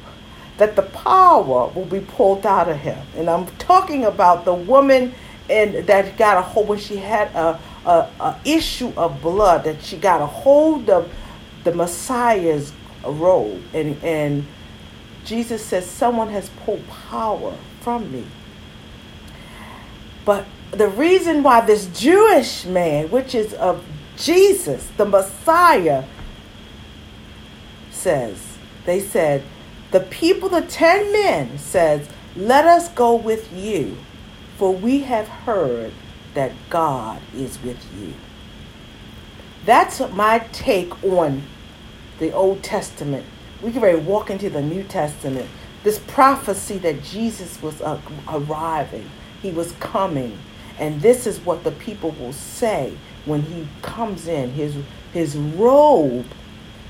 that 0.58 0.76
the 0.76 0.84
power 0.84 1.68
will 1.70 1.86
be 1.86 2.00
pulled 2.00 2.46
out 2.46 2.70
of 2.70 2.78
him. 2.78 3.00
And 3.16 3.30
I'm 3.30 3.48
talking 3.58 4.06
about 4.06 4.46
the 4.46 4.54
woman 4.54 5.14
and 5.50 5.76
that 5.88 6.18
got 6.18 6.38
a 6.38 6.42
hold 6.42 6.70
when 6.70 6.80
she 6.80 6.98
had 6.98 7.28
a, 7.36 7.60
a, 7.86 8.10
a 8.20 8.40
issue 8.46 8.94
of 8.96 9.22
blood, 9.22 9.66
that 9.66 9.84
she 9.84 9.98
got 9.98 10.22
a 10.22 10.26
hold 10.26 10.90
of 10.90 11.12
the 11.64 11.74
Messiah's 11.74 12.72
robe. 13.04 13.62
And, 13.74 14.02
and 14.04 14.46
Jesus 15.26 15.66
says, 15.66 15.90
Someone 15.90 16.30
has 16.30 16.50
pulled 16.66 16.88
power 16.88 17.56
from 17.82 18.12
me. 18.12 18.26
But 20.26 20.46
the 20.72 20.88
reason 20.88 21.44
why 21.44 21.62
this 21.62 21.88
Jewish 21.88 22.66
man, 22.66 23.10
which 23.12 23.36
is 23.36 23.54
of 23.54 23.84
Jesus, 24.18 24.90
the 24.98 25.06
Messiah, 25.06 26.06
says, 27.92 28.42
they 28.86 29.00
said, 29.00 29.44
the 29.94 30.00
people, 30.00 30.50
the 30.50 30.64
ten 30.64 31.14
men, 31.14 31.60
says, 31.60 32.10
Let 32.36 32.66
us 32.66 32.90
go 32.90 33.14
with 33.16 33.54
you, 33.54 33.96
for 34.58 34.74
we 34.74 35.02
have 35.02 35.28
heard 35.28 35.94
that 36.34 36.52
God 36.72 37.22
is 37.36 37.62
with 37.62 37.78
you. 37.96 38.16
That's 39.66 40.00
my 40.12 40.40
take 40.52 41.04
on 41.04 41.44
the 42.18 42.34
Old 42.34 42.64
Testament. 42.64 43.24
We 43.62 43.72
can 43.72 43.82
very 43.82 44.00
walk 44.00 44.32
into 44.32 44.50
the 44.50 44.64
New 44.64 44.82
Testament. 44.82 45.48
This 45.84 46.00
prophecy 46.00 46.80
that 46.80 47.04
Jesus 47.04 47.62
was 47.62 47.80
uh, 47.80 48.02
arriving, 48.28 49.08
he 49.44 49.52
was 49.52 49.74
coming. 49.74 50.40
And 50.80 51.02
this 51.02 51.28
is 51.28 51.40
what 51.42 51.64
the 51.64 51.72
people 51.72 52.12
will 52.20 52.34
say 52.34 52.98
when 53.26 53.44
he 53.44 53.68
comes 53.84 54.28
in. 54.28 54.54
His, 54.54 54.76
his 55.14 55.38
robe 55.38 56.26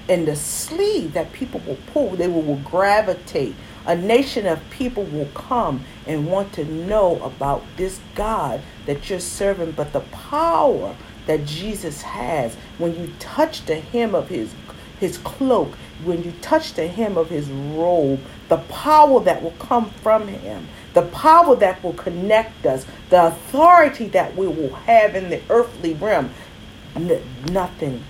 and 0.10 0.28
the 0.28 0.36
sleeve 0.36 1.14
that 1.14 1.34
people 1.34 1.62
will 1.66 1.78
pull, 1.88 2.12
they 2.12 2.28
will, 2.28 2.42
will 2.42 2.58
gravitate. 2.58 3.56
A 3.86 3.96
nation 3.96 4.46
of 4.48 4.62
people 4.70 5.04
will 5.04 5.30
come 5.34 5.84
and 6.08 6.28
want 6.28 6.54
to 6.54 6.66
know 6.66 7.22
about 7.24 7.64
this 7.78 8.00
God 8.16 8.62
that 8.86 9.10
you're 9.10 9.20
serving, 9.20 9.72
but 9.72 9.94
the 9.94 10.02
power 10.02 10.96
that 11.28 11.46
Jesus 11.46 12.02
has 12.02 12.56
when 12.78 12.96
you 12.96 13.12
touch 13.20 13.66
the 13.66 13.76
hem 13.76 14.16
of 14.16 14.30
his 14.30 14.54
his 15.00 15.18
cloak, 15.18 15.74
when 16.06 16.24
you 16.24 16.32
touch 16.42 16.74
the 16.76 16.88
hem 16.88 17.18
of 17.18 17.30
his 17.30 17.50
robe, 17.50 18.22
the 18.48 18.58
power 18.70 19.20
that 19.22 19.44
will 19.44 19.52
come 19.60 19.90
from 20.02 20.28
him, 20.30 20.68
the 20.94 21.02
power 21.02 21.56
that 21.58 21.84
will 21.84 21.94
connect 21.94 22.66
us, 22.66 22.86
the 23.10 23.28
authority 23.28 24.08
that 24.08 24.36
we 24.38 24.48
will 24.48 24.74
have 24.74 25.16
in 25.16 25.30
the 25.30 25.42
earthly 25.50 25.94
realm, 25.96 26.30
n- 26.96 27.22
nothing 27.52 28.02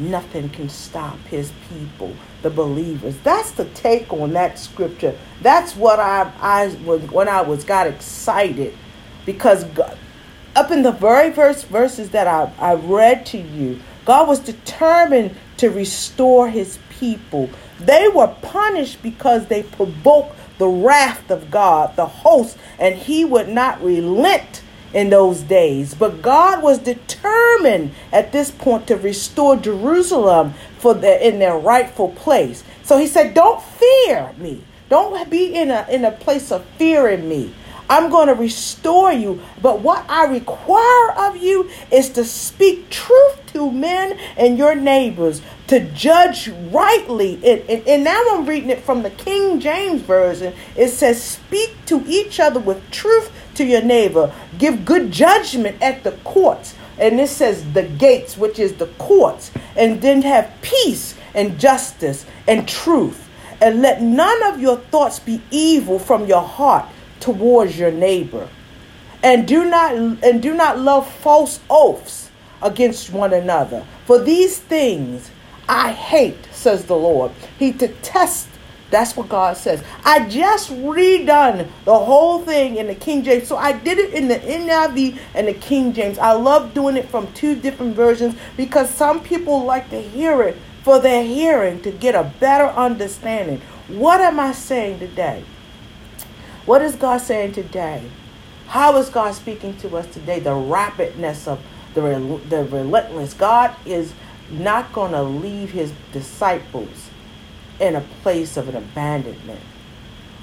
nothing 0.00 0.48
can 0.48 0.68
stop 0.68 1.18
his 1.26 1.52
people, 1.68 2.14
the 2.42 2.50
believers. 2.50 3.16
That's 3.22 3.52
the 3.52 3.66
take 3.66 4.12
on 4.12 4.32
that 4.32 4.58
scripture. 4.58 5.16
That's 5.42 5.76
what 5.76 6.00
I, 6.00 6.32
I 6.40 6.68
when 6.68 7.28
I 7.28 7.42
was 7.42 7.64
got 7.64 7.86
excited 7.86 8.74
because 9.26 9.64
God, 9.64 9.96
up 10.56 10.70
in 10.70 10.82
the 10.82 10.92
very 10.92 11.32
first 11.32 11.66
verses 11.66 12.10
that 12.10 12.26
I, 12.26 12.52
I 12.58 12.74
read 12.74 13.26
to 13.26 13.38
you, 13.38 13.80
God 14.04 14.26
was 14.26 14.40
determined 14.40 15.36
to 15.58 15.70
restore 15.70 16.48
his 16.48 16.78
people. 16.88 17.50
They 17.78 18.08
were 18.08 18.34
punished 18.42 19.02
because 19.02 19.46
they 19.46 19.62
provoked 19.62 20.36
the 20.58 20.68
wrath 20.68 21.30
of 21.30 21.50
God, 21.50 21.96
the 21.96 22.06
host, 22.06 22.58
and 22.78 22.94
he 22.94 23.24
would 23.24 23.48
not 23.48 23.82
relent 23.82 24.62
in 24.92 25.10
those 25.10 25.40
days. 25.42 25.94
But 25.94 26.22
God 26.22 26.62
was 26.62 26.78
determined 26.78 27.92
at 28.12 28.32
this 28.32 28.50
point 28.50 28.86
to 28.88 28.96
restore 28.96 29.56
Jerusalem 29.56 30.54
for 30.78 30.94
the, 30.94 31.26
in 31.26 31.38
their 31.38 31.56
rightful 31.56 32.10
place. 32.10 32.64
So 32.82 32.98
he 32.98 33.06
said, 33.06 33.34
Don't 33.34 33.62
fear 33.62 34.32
me. 34.36 34.64
Don't 34.88 35.30
be 35.30 35.54
in 35.54 35.70
a, 35.70 35.86
in 35.88 36.04
a 36.04 36.10
place 36.10 36.50
of 36.50 36.64
fear 36.76 37.08
in 37.08 37.28
me. 37.28 37.54
I'm 37.90 38.08
going 38.08 38.28
to 38.28 38.34
restore 38.34 39.12
you. 39.12 39.40
But 39.60 39.80
what 39.80 40.04
I 40.08 40.26
require 40.26 41.10
of 41.16 41.36
you 41.36 41.68
is 41.90 42.08
to 42.10 42.24
speak 42.24 42.88
truth 42.88 43.52
to 43.52 43.70
men 43.70 44.16
and 44.36 44.56
your 44.56 44.76
neighbors, 44.76 45.42
to 45.66 45.80
judge 45.90 46.48
rightly. 46.70 47.34
And, 47.44 47.68
and, 47.68 47.88
and, 47.88 48.04
now 48.04 48.22
I'm 48.30 48.46
reading 48.46 48.70
it 48.70 48.84
from 48.84 49.02
the 49.02 49.10
King 49.10 49.58
James 49.58 50.02
Version. 50.02 50.54
It 50.76 50.90
says, 50.90 51.20
Speak 51.20 51.74
to 51.86 52.04
each 52.06 52.38
other 52.38 52.60
with 52.60 52.90
truth 52.92 53.32
to 53.60 53.66
your 53.66 53.82
neighbor, 53.82 54.32
give 54.56 54.86
good 54.86 55.12
judgment 55.12 55.80
at 55.82 56.02
the 56.02 56.12
courts. 56.24 56.74
And 56.98 57.20
it 57.20 57.28
says 57.28 57.72
the 57.72 57.82
gates, 57.82 58.36
which 58.36 58.58
is 58.58 58.74
the 58.74 58.86
courts, 58.98 59.50
and 59.76 60.00
then 60.00 60.22
have 60.22 60.50
peace 60.62 61.14
and 61.34 61.60
justice 61.60 62.24
and 62.48 62.66
truth. 62.66 63.28
And 63.60 63.82
let 63.82 64.00
none 64.00 64.42
of 64.44 64.60
your 64.60 64.78
thoughts 64.78 65.18
be 65.18 65.42
evil 65.50 65.98
from 65.98 66.26
your 66.26 66.42
heart 66.42 66.86
towards 67.20 67.78
your 67.78 67.90
neighbor. 67.90 68.48
And 69.22 69.46
do 69.46 69.68
not 69.68 69.94
and 69.94 70.42
do 70.42 70.54
not 70.54 70.78
love 70.78 71.06
false 71.06 71.60
oaths 71.68 72.30
against 72.62 73.12
one 73.12 73.34
another. 73.34 73.84
For 74.06 74.18
these 74.18 74.58
things 74.58 75.30
I 75.68 75.92
hate, 75.92 76.48
says 76.52 76.86
the 76.86 76.96
Lord. 76.96 77.32
He 77.58 77.72
detests 77.72 78.49
that's 78.90 79.16
what 79.16 79.28
God 79.28 79.56
says. 79.56 79.82
I 80.04 80.28
just 80.28 80.70
redone 80.70 81.68
the 81.84 81.98
whole 81.98 82.40
thing 82.40 82.76
in 82.76 82.88
the 82.88 82.94
King 82.94 83.22
James. 83.22 83.46
So 83.46 83.56
I 83.56 83.72
did 83.72 83.98
it 83.98 84.12
in 84.12 84.28
the 84.28 84.36
NIV 84.36 85.18
and 85.34 85.46
the 85.46 85.54
King 85.54 85.92
James. 85.92 86.18
I 86.18 86.32
love 86.32 86.74
doing 86.74 86.96
it 86.96 87.08
from 87.08 87.32
two 87.32 87.54
different 87.54 87.94
versions 87.94 88.34
because 88.56 88.90
some 88.90 89.22
people 89.22 89.64
like 89.64 89.90
to 89.90 90.00
hear 90.00 90.42
it 90.42 90.56
for 90.82 90.98
their 90.98 91.24
hearing 91.24 91.80
to 91.82 91.90
get 91.92 92.14
a 92.14 92.32
better 92.40 92.66
understanding. 92.66 93.60
What 93.88 94.20
am 94.20 94.40
I 94.40 94.52
saying 94.52 94.98
today? 94.98 95.44
What 96.66 96.82
is 96.82 96.96
God 96.96 97.18
saying 97.18 97.52
today? 97.52 98.10
How 98.66 98.96
is 98.98 99.08
God 99.08 99.34
speaking 99.34 99.76
to 99.78 99.96
us 99.96 100.06
today? 100.12 100.40
The 100.40 100.50
rapidness 100.50 101.46
of 101.48 101.60
the, 101.94 102.40
the 102.48 102.64
relentless. 102.64 103.34
God 103.34 103.74
is 103.84 104.12
not 104.50 104.92
going 104.92 105.12
to 105.12 105.22
leave 105.22 105.70
his 105.70 105.92
disciples 106.12 107.09
in 107.80 107.96
a 107.96 108.00
place 108.22 108.56
of 108.56 108.68
an 108.68 108.76
abandonment. 108.76 109.60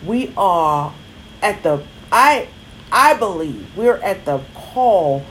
We 0.05 0.33
are 0.35 0.93
at 1.41 1.63
the 1.63 1.83
I 2.11 2.49
I 2.91 3.13
believe 3.13 3.75
we're 3.75 3.97
at 3.97 4.25
the 4.25 4.41
call 4.53 5.23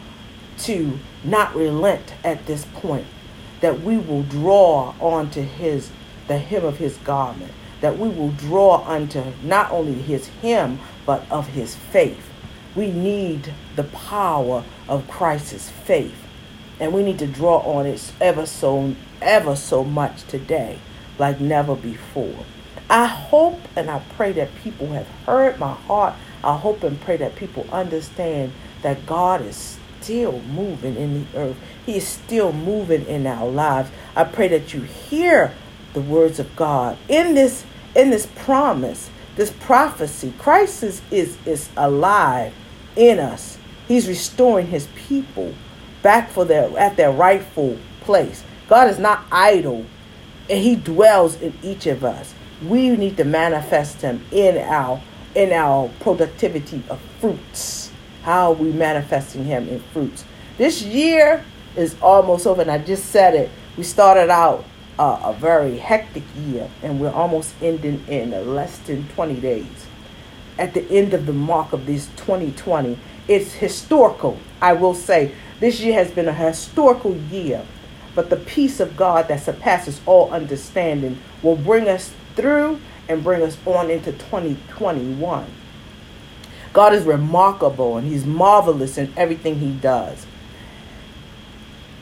to 0.59 0.99
not 1.25 1.55
relent 1.55 2.15
at 2.25 2.47
this 2.47 2.65
point. 2.75 3.07
That 3.61 3.81
we 3.81 3.99
will 3.99 4.23
draw 4.23 4.95
onto 5.01 5.43
his 5.43 5.91
the 6.29 6.39
hem 6.39 6.65
of 6.65 6.79
his 6.79 6.97
garment 6.99 7.53
that 7.81 7.99
we 7.99 8.09
will 8.09 8.31
draw 8.31 8.85
unto 8.87 9.23
not 9.43 9.71
only 9.71 9.95
his 9.95 10.29
hem 10.43 10.79
but 11.05 11.25
of 11.31 11.49
his 11.49 11.77
faith. 11.77 12.31
We 12.75 12.91
need 12.91 13.53
the 13.75 13.85
power 13.85 14.65
of 14.89 15.09
Christ's 15.09 15.71
faith. 15.71 16.27
And 16.79 16.93
we 16.93 17.03
need 17.03 17.19
to 17.21 17.27
draw 17.27 17.59
on 17.59 17.87
it 17.87 18.13
ever 18.21 18.45
so 18.45 18.95
ever 19.23 19.57
so 19.57 19.83
much 19.83 20.25
today, 20.25 20.79
like 21.19 21.41
never 21.41 21.75
before. 21.75 22.45
I 22.89 23.07
hope 23.07 23.61
and 23.75 23.91
I 23.91 24.01
pray 24.17 24.33
that 24.33 24.55
people 24.63 24.89
have 24.89 25.09
heard 25.27 25.59
my 25.59 25.73
heart. 25.73 26.15
I 26.45 26.57
hope 26.57 26.83
and 26.83 27.01
pray 27.01 27.17
that 27.17 27.37
people 27.37 27.67
understand 27.73 28.53
that 28.83 29.07
God 29.07 29.43
is 29.43 29.79
still 30.01 30.41
moving 30.43 30.97
in 30.97 31.27
the 31.33 31.39
earth. 31.39 31.57
He 31.85 31.97
is 31.97 32.07
still 32.07 32.53
moving 32.53 33.05
in 33.07 33.27
our 33.27 33.49
lives. 33.49 33.91
I 34.15 34.25
pray 34.25 34.49
that 34.49 34.73
you 34.73 34.83
hear 34.83 35.53
the 35.95 36.01
words 36.01 36.39
of 36.39 36.55
God 36.55 36.99
in 37.09 37.35
this 37.35 37.65
in 37.97 38.11
this 38.11 38.27
promise, 38.27 39.11
this 39.37 39.51
prophecy. 39.51 40.33
Christ 40.39 40.83
is, 40.83 41.01
is, 41.11 41.39
is 41.47 41.71
alive 41.77 42.53
in 42.95 43.19
us. 43.19 43.59
He's 43.89 44.07
restoring 44.07 44.67
his 44.67 44.87
people 45.09 45.55
back 46.03 46.31
for 46.31 46.45
their 46.45 46.77
at 46.79 46.97
their 46.97 47.11
rightful 47.11 47.79
place. 48.03 48.45
God 48.69 48.89
is 48.89 48.99
not 48.99 49.25
idle, 49.33 49.87
and 50.49 50.59
he 50.59 50.77
dwells 50.77 51.41
in 51.41 51.53
each 51.63 51.87
of 51.87 52.05
us. 52.05 52.35
We 52.63 52.91
need 52.91 53.17
to 53.19 53.25
manifest 53.25 54.01
him 54.03 54.25
in 54.31 54.59
our 54.59 55.01
in 55.35 55.53
our 55.53 55.91
productivity 56.01 56.83
of 56.89 56.99
fruits. 57.21 57.91
How 58.23 58.53
are 58.53 58.55
we 58.55 58.73
manifesting 58.73 59.45
him 59.45 59.69
in 59.69 59.81
fruits? 59.93 60.25
This 60.57 60.83
year 60.83 61.45
is 61.77 61.95
almost 62.01 62.47
over, 62.47 62.63
and 62.63 62.71
I 62.71 62.79
just 62.79 63.07
said 63.07 63.35
it. 63.35 63.51
We 63.77 63.83
started 63.83 64.31
out 64.31 64.65
uh, 64.99 65.21
a 65.25 65.33
very 65.35 65.77
hectic 65.77 66.23
year, 66.35 66.71
and 66.83 66.99
we're 66.99 67.13
almost 67.13 67.55
ending 67.61 68.03
in 68.09 68.31
less 68.55 68.79
than 68.79 69.07
20 69.09 69.41
days. 69.41 69.87
At 70.59 70.73
the 70.73 70.91
end 70.91 71.13
of 71.13 71.27
the 71.27 71.35
mark 71.35 71.75
of 71.75 71.85
this 71.85 72.07
2020, 72.17 72.99
it's 73.29 73.53
historical. 73.53 74.39
I 74.63 74.73
will 74.73 74.95
say 74.95 75.33
this 75.61 75.81
year 75.81 75.95
has 75.95 76.11
been 76.11 76.29
a 76.29 76.33
historical 76.33 77.15
year, 77.15 77.65
but 78.17 78.31
the 78.31 78.37
peace 78.37 78.81
of 78.81 78.97
God 78.97 79.29
that 79.29 79.43
surpasses 79.43 80.01
all 80.07 80.33
understanding 80.33 81.21
will 81.43 81.57
bring 81.57 81.89
us 81.89 82.13
through 82.35 82.81
and 83.09 83.23
bring 83.23 83.43
us 83.43 83.57
on 83.67 83.91
into 83.91 84.11
2021. 84.13 85.47
God 86.73 86.95
is 86.95 87.05
remarkable 87.05 87.97
and 87.97 88.09
He's 88.09 88.27
marvelous 88.27 88.99
in 88.99 89.13
everything 89.17 89.61
He 89.61 89.73
does 89.73 90.27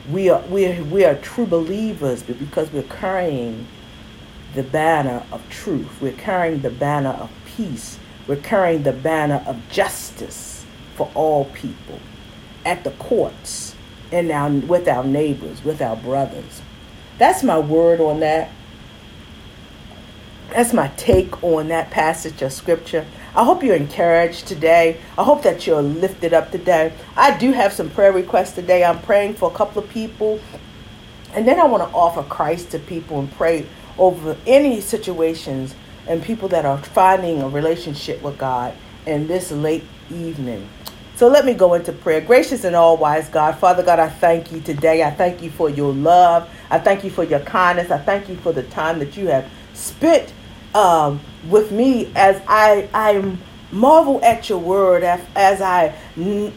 we 0.09 0.29
are 0.29 0.41
we 0.43 0.67
are, 0.67 0.83
we 0.83 1.03
are 1.03 1.15
true 1.15 1.45
believers 1.45 2.21
because 2.23 2.71
we're 2.71 2.83
carrying 2.83 3.67
the 4.53 4.63
banner 4.63 5.23
of 5.31 5.47
truth 5.49 5.99
we're 6.01 6.11
carrying 6.13 6.61
the 6.61 6.69
banner 6.69 7.09
of 7.09 7.31
peace 7.57 7.97
we're 8.27 8.35
carrying 8.35 8.83
the 8.83 8.93
banner 8.93 9.43
of 9.47 9.57
justice 9.69 10.65
for 10.95 11.09
all 11.15 11.45
people 11.45 11.99
at 12.65 12.83
the 12.83 12.91
courts 12.91 13.64
and 14.11 14.27
now 14.27 14.49
with 14.49 14.87
our 14.87 15.03
neighbors 15.03 15.63
with 15.63 15.81
our 15.81 15.95
brothers 15.95 16.61
that's 17.17 17.43
my 17.43 17.57
word 17.57 17.99
on 17.99 18.19
that 18.19 18.49
that's 20.49 20.73
my 20.73 20.87
take 20.89 21.43
on 21.43 21.67
that 21.67 21.89
passage 21.91 22.41
of 22.41 22.51
scripture 22.51 23.05
I 23.35 23.43
hope 23.43 23.63
you're 23.63 23.75
encouraged 23.75 24.47
today. 24.47 24.97
I 25.17 25.23
hope 25.25 25.43
that 25.43 25.67
you're 25.67 25.81
lifted 25.81 26.33
up 26.33 26.51
today. 26.51 26.93
I 27.17 27.37
do 27.37 27.51
have 27.51 27.73
some 27.73 27.89
prayer 27.89 28.13
requests 28.13 28.53
today. 28.53 28.81
I'm 28.81 29.01
praying 29.01 29.33
for 29.33 29.51
a 29.51 29.53
couple 29.53 29.83
of 29.83 29.89
people. 29.89 30.39
And 31.33 31.45
then 31.45 31.59
I 31.59 31.65
want 31.65 31.83
to 31.83 31.93
offer 31.93 32.23
Christ 32.23 32.71
to 32.71 32.79
people 32.79 33.19
and 33.19 33.29
pray 33.33 33.65
over 33.97 34.37
any 34.47 34.79
situations 34.79 35.75
and 36.07 36.23
people 36.23 36.47
that 36.47 36.63
are 36.63 36.77
finding 36.77 37.41
a 37.41 37.49
relationship 37.49 38.21
with 38.21 38.37
God 38.37 38.73
in 39.05 39.27
this 39.27 39.51
late 39.51 39.83
evening. 40.09 40.69
So 41.15 41.29
let 41.29 41.45
me 41.45 41.53
go 41.53 41.75
into 41.75 41.93
prayer. 41.93 42.19
Gracious 42.19 42.65
and 42.65 42.75
all 42.75 42.97
wise 42.97 43.29
God, 43.29 43.57
Father 43.57 43.83
God, 43.83 43.99
I 43.99 44.09
thank 44.09 44.51
you 44.51 44.59
today. 44.59 45.01
I 45.01 45.11
thank 45.11 45.41
you 45.41 45.49
for 45.49 45.69
your 45.69 45.93
love. 45.93 46.49
I 46.69 46.77
thank 46.77 47.05
you 47.05 47.09
for 47.09 47.23
your 47.23 47.39
kindness. 47.39 47.89
I 47.89 47.99
thank 47.99 48.27
you 48.27 48.35
for 48.35 48.51
the 48.51 48.63
time 48.63 48.99
that 48.99 49.15
you 49.15 49.27
have 49.27 49.49
spent 49.73 50.33
um, 50.73 51.21
with 51.49 51.71
me 51.71 52.11
as 52.15 52.41
I 52.47 52.89
I'm 52.93 53.39
marvel 53.71 54.23
at 54.23 54.49
your 54.49 54.59
word 54.59 55.03
as, 55.03 55.21
as 55.35 55.61
I 55.61 55.95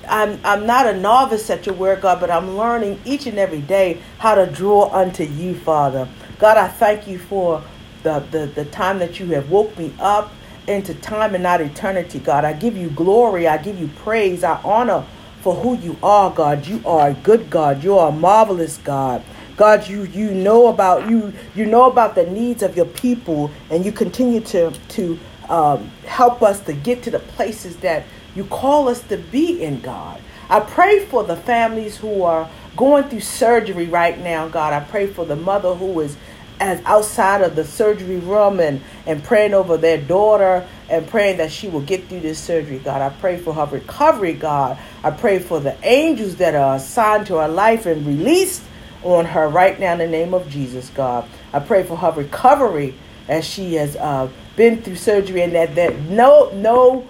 I'm 0.08 0.40
I'm 0.44 0.66
not 0.66 0.86
a 0.86 0.96
novice 0.98 1.50
at 1.50 1.66
your 1.66 1.74
word 1.74 2.00
God 2.00 2.20
but 2.20 2.30
I'm 2.30 2.56
learning 2.56 3.00
each 3.04 3.26
and 3.26 3.38
every 3.38 3.60
day 3.60 4.00
how 4.18 4.34
to 4.34 4.46
draw 4.46 4.90
unto 4.92 5.24
you 5.24 5.54
Father 5.54 6.08
God 6.38 6.58
I 6.58 6.68
thank 6.68 7.08
you 7.08 7.18
for 7.18 7.62
the 8.02 8.20
the, 8.30 8.46
the 8.46 8.64
time 8.66 8.98
that 8.98 9.18
you 9.18 9.26
have 9.28 9.50
woke 9.50 9.76
me 9.78 9.94
up 9.98 10.32
into 10.68 10.94
time 10.94 11.34
and 11.34 11.42
not 11.42 11.60
eternity 11.60 12.18
God. 12.18 12.44
I 12.44 12.52
give 12.52 12.76
you 12.76 12.90
glory. 12.90 13.48
I 13.48 13.58
give 13.58 13.78
you 13.80 13.88
praise. 13.88 14.44
I 14.44 14.60
honor 14.62 15.04
for 15.40 15.54
who 15.54 15.76
you 15.78 15.96
are 16.02 16.30
God. 16.30 16.66
You 16.66 16.82
are 16.86 17.10
a 17.10 17.14
good 17.14 17.50
God. 17.50 17.82
You 17.82 17.98
are 17.98 18.10
a 18.10 18.12
marvelous 18.12 18.76
God. 18.78 19.24
God, 19.56 19.88
you 19.88 20.04
you 20.04 20.32
know 20.32 20.68
about 20.68 21.10
you 21.10 21.32
you 21.54 21.66
know 21.66 21.90
about 21.90 22.14
the 22.14 22.24
needs 22.24 22.62
of 22.62 22.76
your 22.76 22.86
people, 22.86 23.50
and 23.70 23.84
you 23.84 23.92
continue 23.92 24.40
to 24.42 24.70
to 24.70 25.18
um, 25.48 25.90
help 26.06 26.42
us 26.42 26.60
to 26.60 26.72
get 26.72 27.02
to 27.04 27.10
the 27.10 27.18
places 27.18 27.76
that 27.78 28.04
you 28.36 28.44
call 28.44 28.88
us 28.88 29.02
to 29.08 29.16
be 29.16 29.62
in, 29.62 29.80
God. 29.80 30.20
I 30.48 30.60
pray 30.60 31.04
for 31.06 31.24
the 31.24 31.36
families 31.36 31.96
who 31.98 32.22
are 32.22 32.48
going 32.76 33.08
through 33.08 33.20
surgery 33.20 33.86
right 33.86 34.18
now, 34.20 34.48
God. 34.48 34.72
I 34.72 34.80
pray 34.80 35.06
for 35.08 35.24
the 35.24 35.36
mother 35.36 35.74
who 35.74 36.00
is 36.00 36.16
as 36.60 36.82
outside 36.84 37.42
of 37.42 37.56
the 37.56 37.64
surgery 37.64 38.18
room 38.18 38.60
and, 38.60 38.80
and 39.06 39.22
praying 39.22 39.54
over 39.54 39.76
their 39.76 39.98
daughter 39.98 40.66
and 40.88 41.06
praying 41.06 41.38
that 41.38 41.52
she 41.52 41.68
will 41.68 41.80
get 41.82 42.08
through 42.08 42.20
this 42.20 42.38
surgery, 42.38 42.78
God. 42.78 43.02
I 43.02 43.10
pray 43.20 43.38
for 43.38 43.54
her 43.54 43.66
recovery, 43.66 44.32
God. 44.32 44.78
I 45.04 45.10
pray 45.10 45.38
for 45.38 45.60
the 45.60 45.76
angels 45.84 46.36
that 46.36 46.54
are 46.54 46.76
assigned 46.76 47.26
to 47.28 47.36
her 47.36 47.48
life 47.48 47.86
and 47.86 48.06
released 48.06 48.62
on 49.02 49.24
her 49.26 49.48
right 49.48 49.78
now 49.78 49.92
in 49.92 49.98
the 49.98 50.06
name 50.06 50.34
of 50.34 50.48
Jesus, 50.48 50.90
God. 50.90 51.28
I 51.52 51.60
pray 51.60 51.84
for 51.84 51.96
her 51.96 52.12
recovery 52.12 52.94
as 53.28 53.44
she 53.44 53.74
has 53.74 53.96
uh, 53.96 54.28
been 54.56 54.82
through 54.82 54.96
surgery 54.96 55.42
and 55.42 55.54
that, 55.54 55.74
that 55.76 55.96
no 56.00 56.50
no 56.54 57.06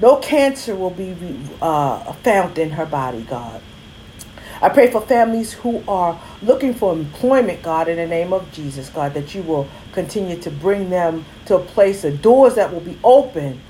no 0.00 0.16
cancer 0.16 0.74
will 0.74 0.90
be 0.90 1.16
uh, 1.60 2.12
found 2.14 2.58
in 2.58 2.70
her 2.70 2.86
body, 2.86 3.22
God. 3.22 3.62
I 4.62 4.68
pray 4.68 4.92
for 4.92 5.00
families 5.00 5.52
who 5.52 5.82
are 5.88 6.20
looking 6.40 6.72
for 6.72 6.92
employment, 6.92 7.64
God, 7.64 7.88
in 7.88 7.96
the 7.96 8.06
name 8.06 8.32
of 8.32 8.50
Jesus, 8.52 8.88
God, 8.90 9.12
that 9.14 9.34
you 9.34 9.42
will 9.42 9.66
continue 9.90 10.38
to 10.38 10.52
bring 10.52 10.88
them 10.88 11.24
to 11.46 11.56
a 11.56 11.58
place 11.58 12.04
of 12.04 12.22
doors 12.22 12.54
that 12.54 12.72
will 12.72 12.80
be 12.80 12.96
open 13.02 13.60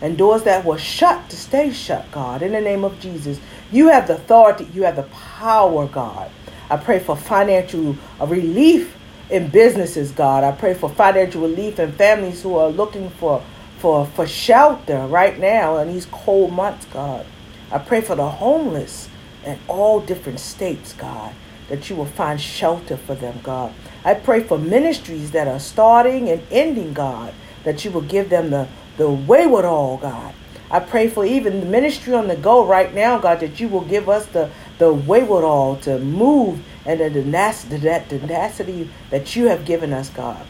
and 0.00 0.18
doors 0.18 0.42
that 0.42 0.64
were 0.64 0.76
shut 0.76 1.30
to 1.30 1.36
stay 1.36 1.72
shut, 1.72 2.10
God, 2.10 2.42
in 2.42 2.50
the 2.50 2.60
name 2.60 2.82
of 2.82 2.98
Jesus. 2.98 3.38
You 3.70 3.90
have 3.90 4.08
the 4.08 4.16
authority, 4.16 4.66
you 4.74 4.82
have 4.82 4.96
the 4.96 5.04
power, 5.04 5.86
God. 5.86 6.28
I 6.68 6.78
pray 6.78 6.98
for 6.98 7.16
financial 7.16 7.96
relief 8.20 8.96
in 9.30 9.50
businesses, 9.50 10.10
God. 10.10 10.42
I 10.42 10.50
pray 10.50 10.74
for 10.74 10.90
financial 10.90 11.42
relief 11.42 11.78
in 11.78 11.92
families 11.92 12.42
who 12.42 12.56
are 12.56 12.70
looking 12.70 13.10
for, 13.10 13.40
for, 13.78 14.04
for 14.04 14.26
shelter 14.26 15.06
right 15.06 15.38
now 15.38 15.76
in 15.76 15.92
these 15.92 16.06
cold 16.06 16.52
months, 16.52 16.86
God. 16.86 17.24
I 17.70 17.78
pray 17.78 18.00
for 18.00 18.16
the 18.16 18.28
homeless 18.28 19.08
in 19.44 19.58
all 19.68 20.00
different 20.00 20.40
states, 20.40 20.92
God, 20.92 21.34
that 21.68 21.88
you 21.88 21.96
will 21.96 22.06
find 22.06 22.40
shelter 22.40 22.96
for 22.96 23.14
them, 23.14 23.40
God. 23.42 23.72
I 24.04 24.14
pray 24.14 24.42
for 24.42 24.58
ministries 24.58 25.30
that 25.32 25.48
are 25.48 25.60
starting 25.60 26.28
and 26.28 26.42
ending, 26.50 26.92
God, 26.92 27.34
that 27.64 27.84
you 27.84 27.90
will 27.90 28.00
give 28.02 28.30
them 28.30 28.50
the, 28.50 28.68
the 28.96 29.10
wayward 29.10 29.64
all, 29.64 29.98
God. 29.98 30.34
I 30.70 30.80
pray 30.80 31.08
for 31.08 31.24
even 31.24 31.60
the 31.60 31.66
ministry 31.66 32.14
on 32.14 32.28
the 32.28 32.36
go 32.36 32.64
right 32.64 32.94
now, 32.94 33.18
God, 33.18 33.40
that 33.40 33.58
you 33.58 33.68
will 33.68 33.80
give 33.80 34.08
us 34.08 34.26
the, 34.26 34.50
the 34.78 34.92
wayward 34.92 35.44
all 35.44 35.76
to 35.78 35.98
move 35.98 36.62
and 36.86 37.00
the 37.00 37.10
tenacity, 37.10 37.76
that 37.78 38.08
tenacity 38.08 38.88
that 39.10 39.34
you 39.34 39.48
have 39.48 39.64
given 39.64 39.92
us, 39.92 40.10
God. 40.10 40.46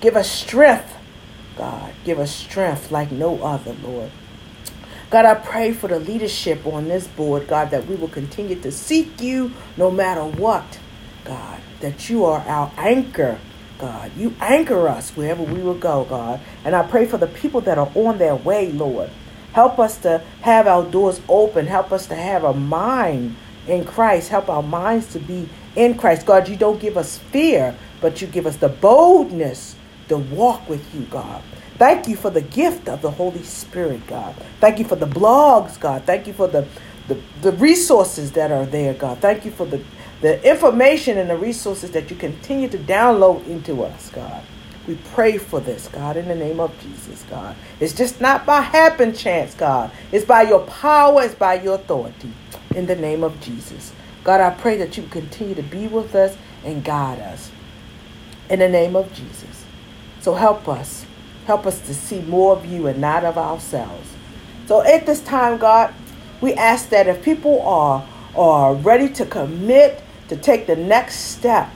Give 0.00 0.16
us 0.16 0.30
strength, 0.30 0.96
God. 1.56 1.92
Give 2.04 2.18
us 2.18 2.34
strength 2.34 2.90
like 2.90 3.12
no 3.12 3.42
other, 3.42 3.74
Lord. 3.82 4.10
God, 5.10 5.24
I 5.24 5.34
pray 5.36 5.72
for 5.72 5.88
the 5.88 5.98
leadership 5.98 6.66
on 6.66 6.88
this 6.88 7.06
board, 7.06 7.48
God, 7.48 7.70
that 7.70 7.86
we 7.86 7.96
will 7.96 8.08
continue 8.08 8.60
to 8.60 8.70
seek 8.70 9.22
you 9.22 9.52
no 9.78 9.90
matter 9.90 10.22
what, 10.22 10.78
God, 11.24 11.60
that 11.80 12.10
you 12.10 12.26
are 12.26 12.40
our 12.40 12.70
anchor, 12.76 13.38
God. 13.78 14.12
You 14.18 14.34
anchor 14.38 14.86
us 14.86 15.16
wherever 15.16 15.42
we 15.42 15.62
will 15.62 15.78
go, 15.78 16.04
God. 16.04 16.40
And 16.62 16.76
I 16.76 16.82
pray 16.86 17.06
for 17.06 17.16
the 17.16 17.26
people 17.26 17.62
that 17.62 17.78
are 17.78 17.90
on 17.94 18.18
their 18.18 18.36
way, 18.36 18.70
Lord. 18.70 19.10
Help 19.54 19.78
us 19.78 19.96
to 19.98 20.22
have 20.42 20.66
our 20.66 20.84
doors 20.84 21.22
open. 21.26 21.66
Help 21.66 21.90
us 21.90 22.06
to 22.08 22.14
have 22.14 22.44
a 22.44 22.52
mind 22.52 23.34
in 23.66 23.86
Christ. 23.86 24.28
Help 24.28 24.50
our 24.50 24.62
minds 24.62 25.10
to 25.14 25.18
be 25.18 25.48
in 25.74 25.96
Christ. 25.96 26.26
God, 26.26 26.48
you 26.48 26.56
don't 26.56 26.80
give 26.80 26.98
us 26.98 27.16
fear, 27.16 27.74
but 28.02 28.20
you 28.20 28.26
give 28.26 28.46
us 28.46 28.56
the 28.56 28.68
boldness 28.68 29.74
to 30.08 30.18
walk 30.18 30.68
with 30.68 30.94
you, 30.94 31.06
God. 31.06 31.42
Thank 31.78 32.08
you 32.08 32.16
for 32.16 32.30
the 32.30 32.42
gift 32.42 32.88
of 32.88 33.02
the 33.02 33.10
Holy 33.10 33.42
Spirit, 33.44 34.06
God. 34.08 34.34
Thank 34.60 34.80
you 34.80 34.84
for 34.84 34.96
the 34.96 35.06
blogs, 35.06 35.78
God. 35.78 36.04
Thank 36.04 36.26
you 36.26 36.32
for 36.32 36.48
the, 36.48 36.66
the, 37.06 37.20
the 37.42 37.52
resources 37.52 38.32
that 38.32 38.50
are 38.50 38.66
there, 38.66 38.94
God. 38.94 39.18
Thank 39.18 39.44
you 39.44 39.52
for 39.52 39.64
the, 39.64 39.82
the 40.20 40.42
information 40.48 41.18
and 41.18 41.30
the 41.30 41.36
resources 41.36 41.92
that 41.92 42.10
you 42.10 42.16
continue 42.16 42.68
to 42.68 42.78
download 42.78 43.46
into 43.46 43.84
us, 43.84 44.10
God. 44.10 44.42
We 44.88 44.96
pray 45.14 45.38
for 45.38 45.60
this, 45.60 45.88
God, 45.88 46.16
in 46.16 46.26
the 46.28 46.34
name 46.34 46.60
of 46.60 46.74
Jesus, 46.80 47.24
God. 47.30 47.54
It's 47.78 47.92
just 47.94 48.20
not 48.20 48.44
by 48.44 48.62
happen 48.62 49.14
chance, 49.14 49.54
God. 49.54 49.92
It's 50.10 50.24
by 50.24 50.42
your 50.42 50.60
power, 50.66 51.22
it's 51.22 51.34
by 51.34 51.60
your 51.60 51.76
authority, 51.76 52.32
in 52.74 52.86
the 52.86 52.96
name 52.96 53.22
of 53.22 53.40
Jesus. 53.40 53.92
God, 54.24 54.40
I 54.40 54.50
pray 54.50 54.78
that 54.78 54.96
you 54.96 55.04
continue 55.04 55.54
to 55.54 55.62
be 55.62 55.86
with 55.86 56.14
us 56.14 56.36
and 56.64 56.82
guide 56.82 57.20
us, 57.20 57.52
in 58.50 58.58
the 58.60 58.68
name 58.68 58.96
of 58.96 59.12
Jesus. 59.12 59.64
So 60.20 60.34
help 60.34 60.66
us. 60.68 61.04
Help 61.48 61.64
us 61.64 61.80
to 61.80 61.94
see 61.94 62.20
more 62.20 62.54
of 62.54 62.66
you 62.66 62.88
and 62.88 63.00
not 63.00 63.24
of 63.24 63.38
ourselves. 63.38 64.06
So 64.66 64.82
at 64.82 65.06
this 65.06 65.22
time, 65.22 65.56
God, 65.56 65.94
we 66.42 66.52
ask 66.52 66.90
that 66.90 67.06
if 67.06 67.22
people 67.22 67.62
are, 67.62 68.06
are 68.36 68.74
ready 68.74 69.08
to 69.14 69.24
commit 69.24 70.04
to 70.28 70.36
take 70.36 70.66
the 70.66 70.76
next 70.76 71.14
step, 71.20 71.70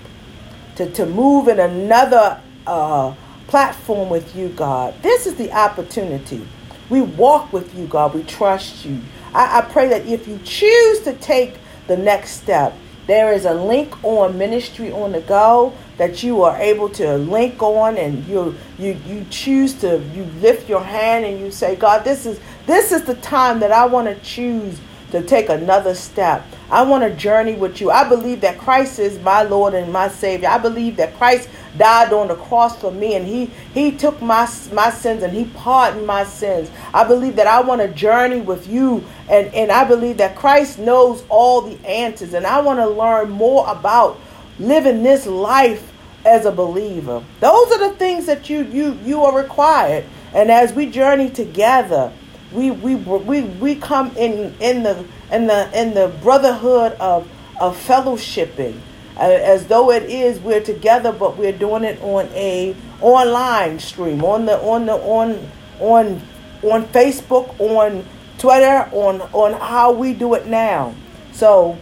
to, 0.77 0.91
to 0.91 1.07
move 1.07 1.49
in 1.49 1.59
another 1.59 2.39
uh, 2.67 3.15
platform 3.47 4.11
with 4.11 4.37
you, 4.37 4.51
God. 4.51 4.93
This 5.01 5.27
is 5.27 5.37
the 5.37 5.51
opportunity. 5.51 6.47
We 6.91 7.01
walk 7.01 7.51
with 7.51 7.75
you, 7.75 7.87
God. 7.87 8.13
We 8.13 8.25
trust 8.25 8.85
you. 8.85 9.01
I, 9.33 9.61
I 9.61 9.63
pray 9.63 9.89
that 9.89 10.05
if 10.05 10.29
you 10.29 10.39
choose 10.45 11.01
to 11.05 11.15
take 11.15 11.55
the 11.87 11.97
next 11.97 12.33
step, 12.33 12.77
there 13.07 13.33
is 13.33 13.47
a 13.47 13.55
link 13.55 14.05
on 14.05 14.37
Ministry 14.37 14.93
on 14.93 15.13
the 15.13 15.23
Go 15.23 15.73
that 16.03 16.21
you 16.25 16.43
are 16.43 16.57
able 16.57 16.89
to 16.89 17.17
link 17.17 17.63
on 17.63 17.97
and 17.97 18.27
you 18.27 18.57
you 18.77 18.99
you 19.07 19.25
choose 19.31 19.73
to 19.73 20.03
you 20.13 20.25
lift 20.41 20.69
your 20.69 20.83
hand 20.83 21.25
and 21.25 21.39
you 21.39 21.49
say 21.49 21.77
god 21.77 22.03
this 22.03 22.27
is 22.27 22.41
this 22.67 22.91
is 22.91 23.05
the 23.05 23.15
time 23.17 23.61
that 23.61 23.71
i 23.71 23.85
want 23.87 24.09
to 24.09 24.25
choose 24.25 24.81
to 25.13 25.23
take 25.23 25.51
another 25.51 25.95
step. 25.95 26.45
I 26.71 26.83
want 26.83 27.05
to 27.05 27.15
journey 27.15 27.55
with 27.55 27.81
you. 27.83 27.91
I 27.91 28.09
believe 28.09 28.41
that 28.41 28.59
Christ 28.59 28.99
is 28.99 29.19
my 29.21 29.43
Lord 29.43 29.75
and 29.75 29.93
my 29.93 30.09
Savior. 30.09 30.49
I 30.49 30.57
believe 30.57 30.97
that 30.97 31.17
Christ 31.19 31.51
died 31.77 32.15
on 32.15 32.29
the 32.29 32.35
cross 32.35 32.79
for 32.81 32.91
me 32.91 33.15
and 33.15 33.27
he 33.27 33.47
he 33.75 33.93
took 33.93 34.21
my 34.23 34.49
my 34.73 34.91
sins 34.91 35.23
and 35.23 35.33
he 35.33 35.45
pardoned 35.45 36.07
my 36.07 36.25
sins. 36.25 36.71
I 36.95 37.05
believe 37.05 37.37
that 37.37 37.47
I 37.47 37.61
want 37.61 37.83
to 37.83 37.89
journey 37.89 38.41
with 38.41 38.67
you 38.67 39.05
and 39.29 39.55
and 39.55 39.71
I 39.71 39.85
believe 39.85 40.17
that 40.17 40.35
Christ 40.35 40.79
knows 40.79 41.25
all 41.29 41.61
the 41.61 41.79
answers 41.87 42.33
and 42.33 42.47
I 42.47 42.61
want 42.63 42.79
to 42.79 42.89
learn 42.89 43.31
more 43.31 43.71
about 43.71 44.19
living 44.59 45.03
this 45.03 45.27
life 45.27 45.92
as 46.25 46.47
a 46.47 46.53
believer. 46.53 47.23
Those 47.41 47.73
are 47.73 47.91
the 47.91 47.97
things 47.97 48.27
that 48.27 48.49
you 48.49 48.65
you 48.65 48.99
you 49.05 49.25
are 49.25 49.37
required. 49.37 50.05
And 50.35 50.51
as 50.51 50.73
we 50.73 50.87
journey 50.87 51.31
together, 51.31 52.13
we 52.53 52.71
we 52.71 52.95
we 52.95 53.43
we 53.43 53.75
come 53.77 54.17
in 54.17 54.55
in 54.61 54.83
the 54.83 55.05
in 55.31 55.47
the 55.47 55.71
in 55.79 55.95
the 55.95 56.09
brotherhood 56.23 56.93
of 57.01 57.29
of 57.61 57.77
fellowshipping 57.77 58.81
as 59.17 59.67
though 59.67 59.91
it 59.91 60.05
is 60.05 60.41
we're 60.41 60.63
together 60.63 61.13
but 61.13 61.37
we're 61.37 61.53
doing 61.53 61.85
it 61.85 62.01
on 62.03 62.27
a 62.29 62.75
online 63.01 63.79
stream 63.79 64.25
on 64.25 64.47
the 64.47 64.59
on 64.61 64.87
the 64.87 64.95
on 64.95 65.51
on 65.81 66.21
on 66.63 66.85
Facebook 66.89 67.59
on 67.61 68.05
Twitter 68.39 68.89
on 68.93 69.21
on 69.33 69.53
how 69.61 69.93
we 69.93 70.15
do 70.15 70.35
it 70.35 70.47
now 70.47 70.95
so 71.33 71.79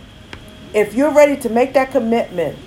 if 0.75 0.95
you're 0.95 1.13
ready 1.13 1.37
to 1.37 1.49
make 1.49 1.73
that 1.73 1.91
commitment 1.91 2.59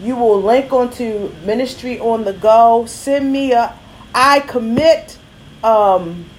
you 0.00 0.16
will 0.16 0.40
link 0.40 0.72
onto 0.72 1.32
ministry 1.44 2.00
on 2.00 2.24
the 2.24 2.32
go 2.32 2.84
send 2.86 3.32
me 3.32 3.52
a 3.52 3.78
I 4.14 4.40
commit 4.40 5.18
um, 5.62 6.30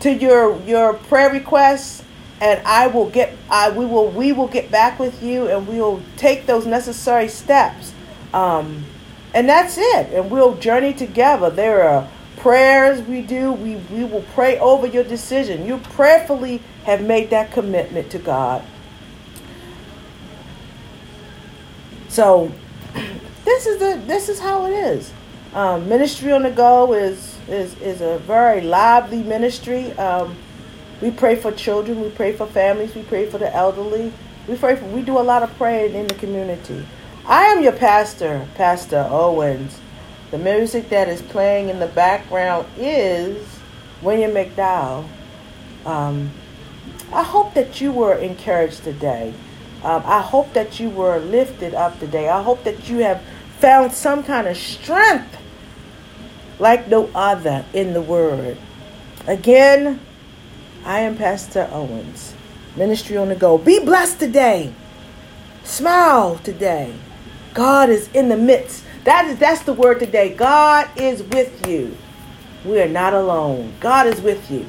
to 0.00 0.12
your 0.12 0.60
your 0.62 0.94
prayer 0.94 1.30
requests 1.30 2.04
and 2.40 2.64
I 2.66 2.86
will 2.86 3.10
get 3.10 3.36
I 3.50 3.70
we 3.70 3.84
will 3.84 4.08
we 4.08 4.32
will 4.32 4.48
get 4.48 4.70
back 4.70 4.98
with 4.98 5.22
you 5.22 5.48
and 5.48 5.66
we 5.66 5.80
will 5.80 6.02
take 6.16 6.46
those 6.46 6.66
necessary 6.66 7.28
steps. 7.28 7.92
Um, 8.32 8.84
and 9.34 9.48
that's 9.48 9.76
it. 9.78 10.12
And 10.12 10.30
we'll 10.30 10.56
journey 10.56 10.92
together. 10.92 11.50
There 11.50 11.82
are 11.88 12.08
prayers 12.36 13.02
we 13.02 13.22
do. 13.22 13.52
We 13.52 13.76
we 13.76 14.04
will 14.04 14.24
pray 14.34 14.58
over 14.58 14.86
your 14.86 15.04
decision. 15.04 15.66
You 15.66 15.78
prayerfully 15.78 16.62
have 16.84 17.02
made 17.02 17.30
that 17.30 17.52
commitment 17.52 18.10
to 18.12 18.18
God. 18.18 18.64
So 22.08 22.52
this 23.50 23.66
is 23.66 23.78
the 23.78 24.00
this 24.06 24.28
is 24.28 24.38
how 24.38 24.66
it 24.66 24.72
is. 24.72 25.12
Um, 25.54 25.88
ministry 25.88 26.30
on 26.30 26.42
the 26.42 26.52
go 26.52 26.92
is 26.92 27.36
is 27.48 27.76
is 27.80 28.00
a 28.00 28.18
very 28.20 28.60
lively 28.60 29.24
ministry. 29.24 29.90
Um, 29.92 30.36
we 31.02 31.10
pray 31.10 31.34
for 31.34 31.50
children. 31.50 32.00
We 32.00 32.10
pray 32.10 32.32
for 32.32 32.46
families. 32.46 32.94
We 32.94 33.02
pray 33.02 33.28
for 33.28 33.38
the 33.38 33.52
elderly. 33.52 34.12
We 34.46 34.56
pray 34.56 34.76
for, 34.76 34.84
we 34.86 35.02
do 35.02 35.18
a 35.18 35.26
lot 35.32 35.42
of 35.42 35.54
praying 35.56 35.94
in 35.94 36.06
the 36.06 36.14
community. 36.14 36.86
I 37.26 37.46
am 37.46 37.62
your 37.62 37.72
pastor, 37.72 38.46
Pastor 38.54 39.06
Owens. 39.10 39.80
The 40.30 40.38
music 40.38 40.88
that 40.90 41.08
is 41.08 41.20
playing 41.20 41.70
in 41.70 41.80
the 41.80 41.88
background 41.88 42.66
is 42.76 43.58
William 44.00 44.30
McDowell. 44.30 45.08
Um, 45.84 46.30
I 47.12 47.24
hope 47.24 47.54
that 47.54 47.80
you 47.80 47.90
were 47.90 48.14
encouraged 48.14 48.84
today. 48.84 49.34
Um, 49.82 50.02
I 50.04 50.20
hope 50.20 50.52
that 50.52 50.78
you 50.78 50.90
were 50.90 51.18
lifted 51.18 51.74
up 51.74 51.98
today. 51.98 52.28
I 52.28 52.42
hope 52.42 52.64
that 52.64 52.88
you 52.88 52.98
have 52.98 53.22
found 53.60 53.92
some 53.92 54.22
kind 54.22 54.48
of 54.48 54.56
strength 54.56 55.36
like 56.58 56.88
no 56.88 57.10
other 57.14 57.64
in 57.72 57.92
the 57.92 58.02
Word. 58.02 58.56
Again, 59.26 60.00
I 60.84 61.00
am 61.00 61.16
Pastor 61.16 61.68
Owens. 61.70 62.34
Ministry 62.76 63.16
on 63.16 63.28
the 63.28 63.36
go. 63.36 63.58
Be 63.58 63.80
blessed 63.80 64.18
today. 64.18 64.72
Smile 65.62 66.38
today. 66.38 66.94
God 67.52 67.90
is 67.90 68.08
in 68.14 68.28
the 68.28 68.36
midst. 68.36 68.84
That 69.04 69.26
is 69.26 69.38
that's 69.38 69.62
the 69.62 69.72
word 69.72 69.98
today. 69.98 70.34
God 70.34 70.88
is 70.96 71.22
with 71.22 71.66
you. 71.66 71.96
We 72.64 72.80
are 72.80 72.88
not 72.88 73.12
alone. 73.12 73.72
God 73.80 74.06
is 74.06 74.20
with 74.20 74.50
you. 74.50 74.66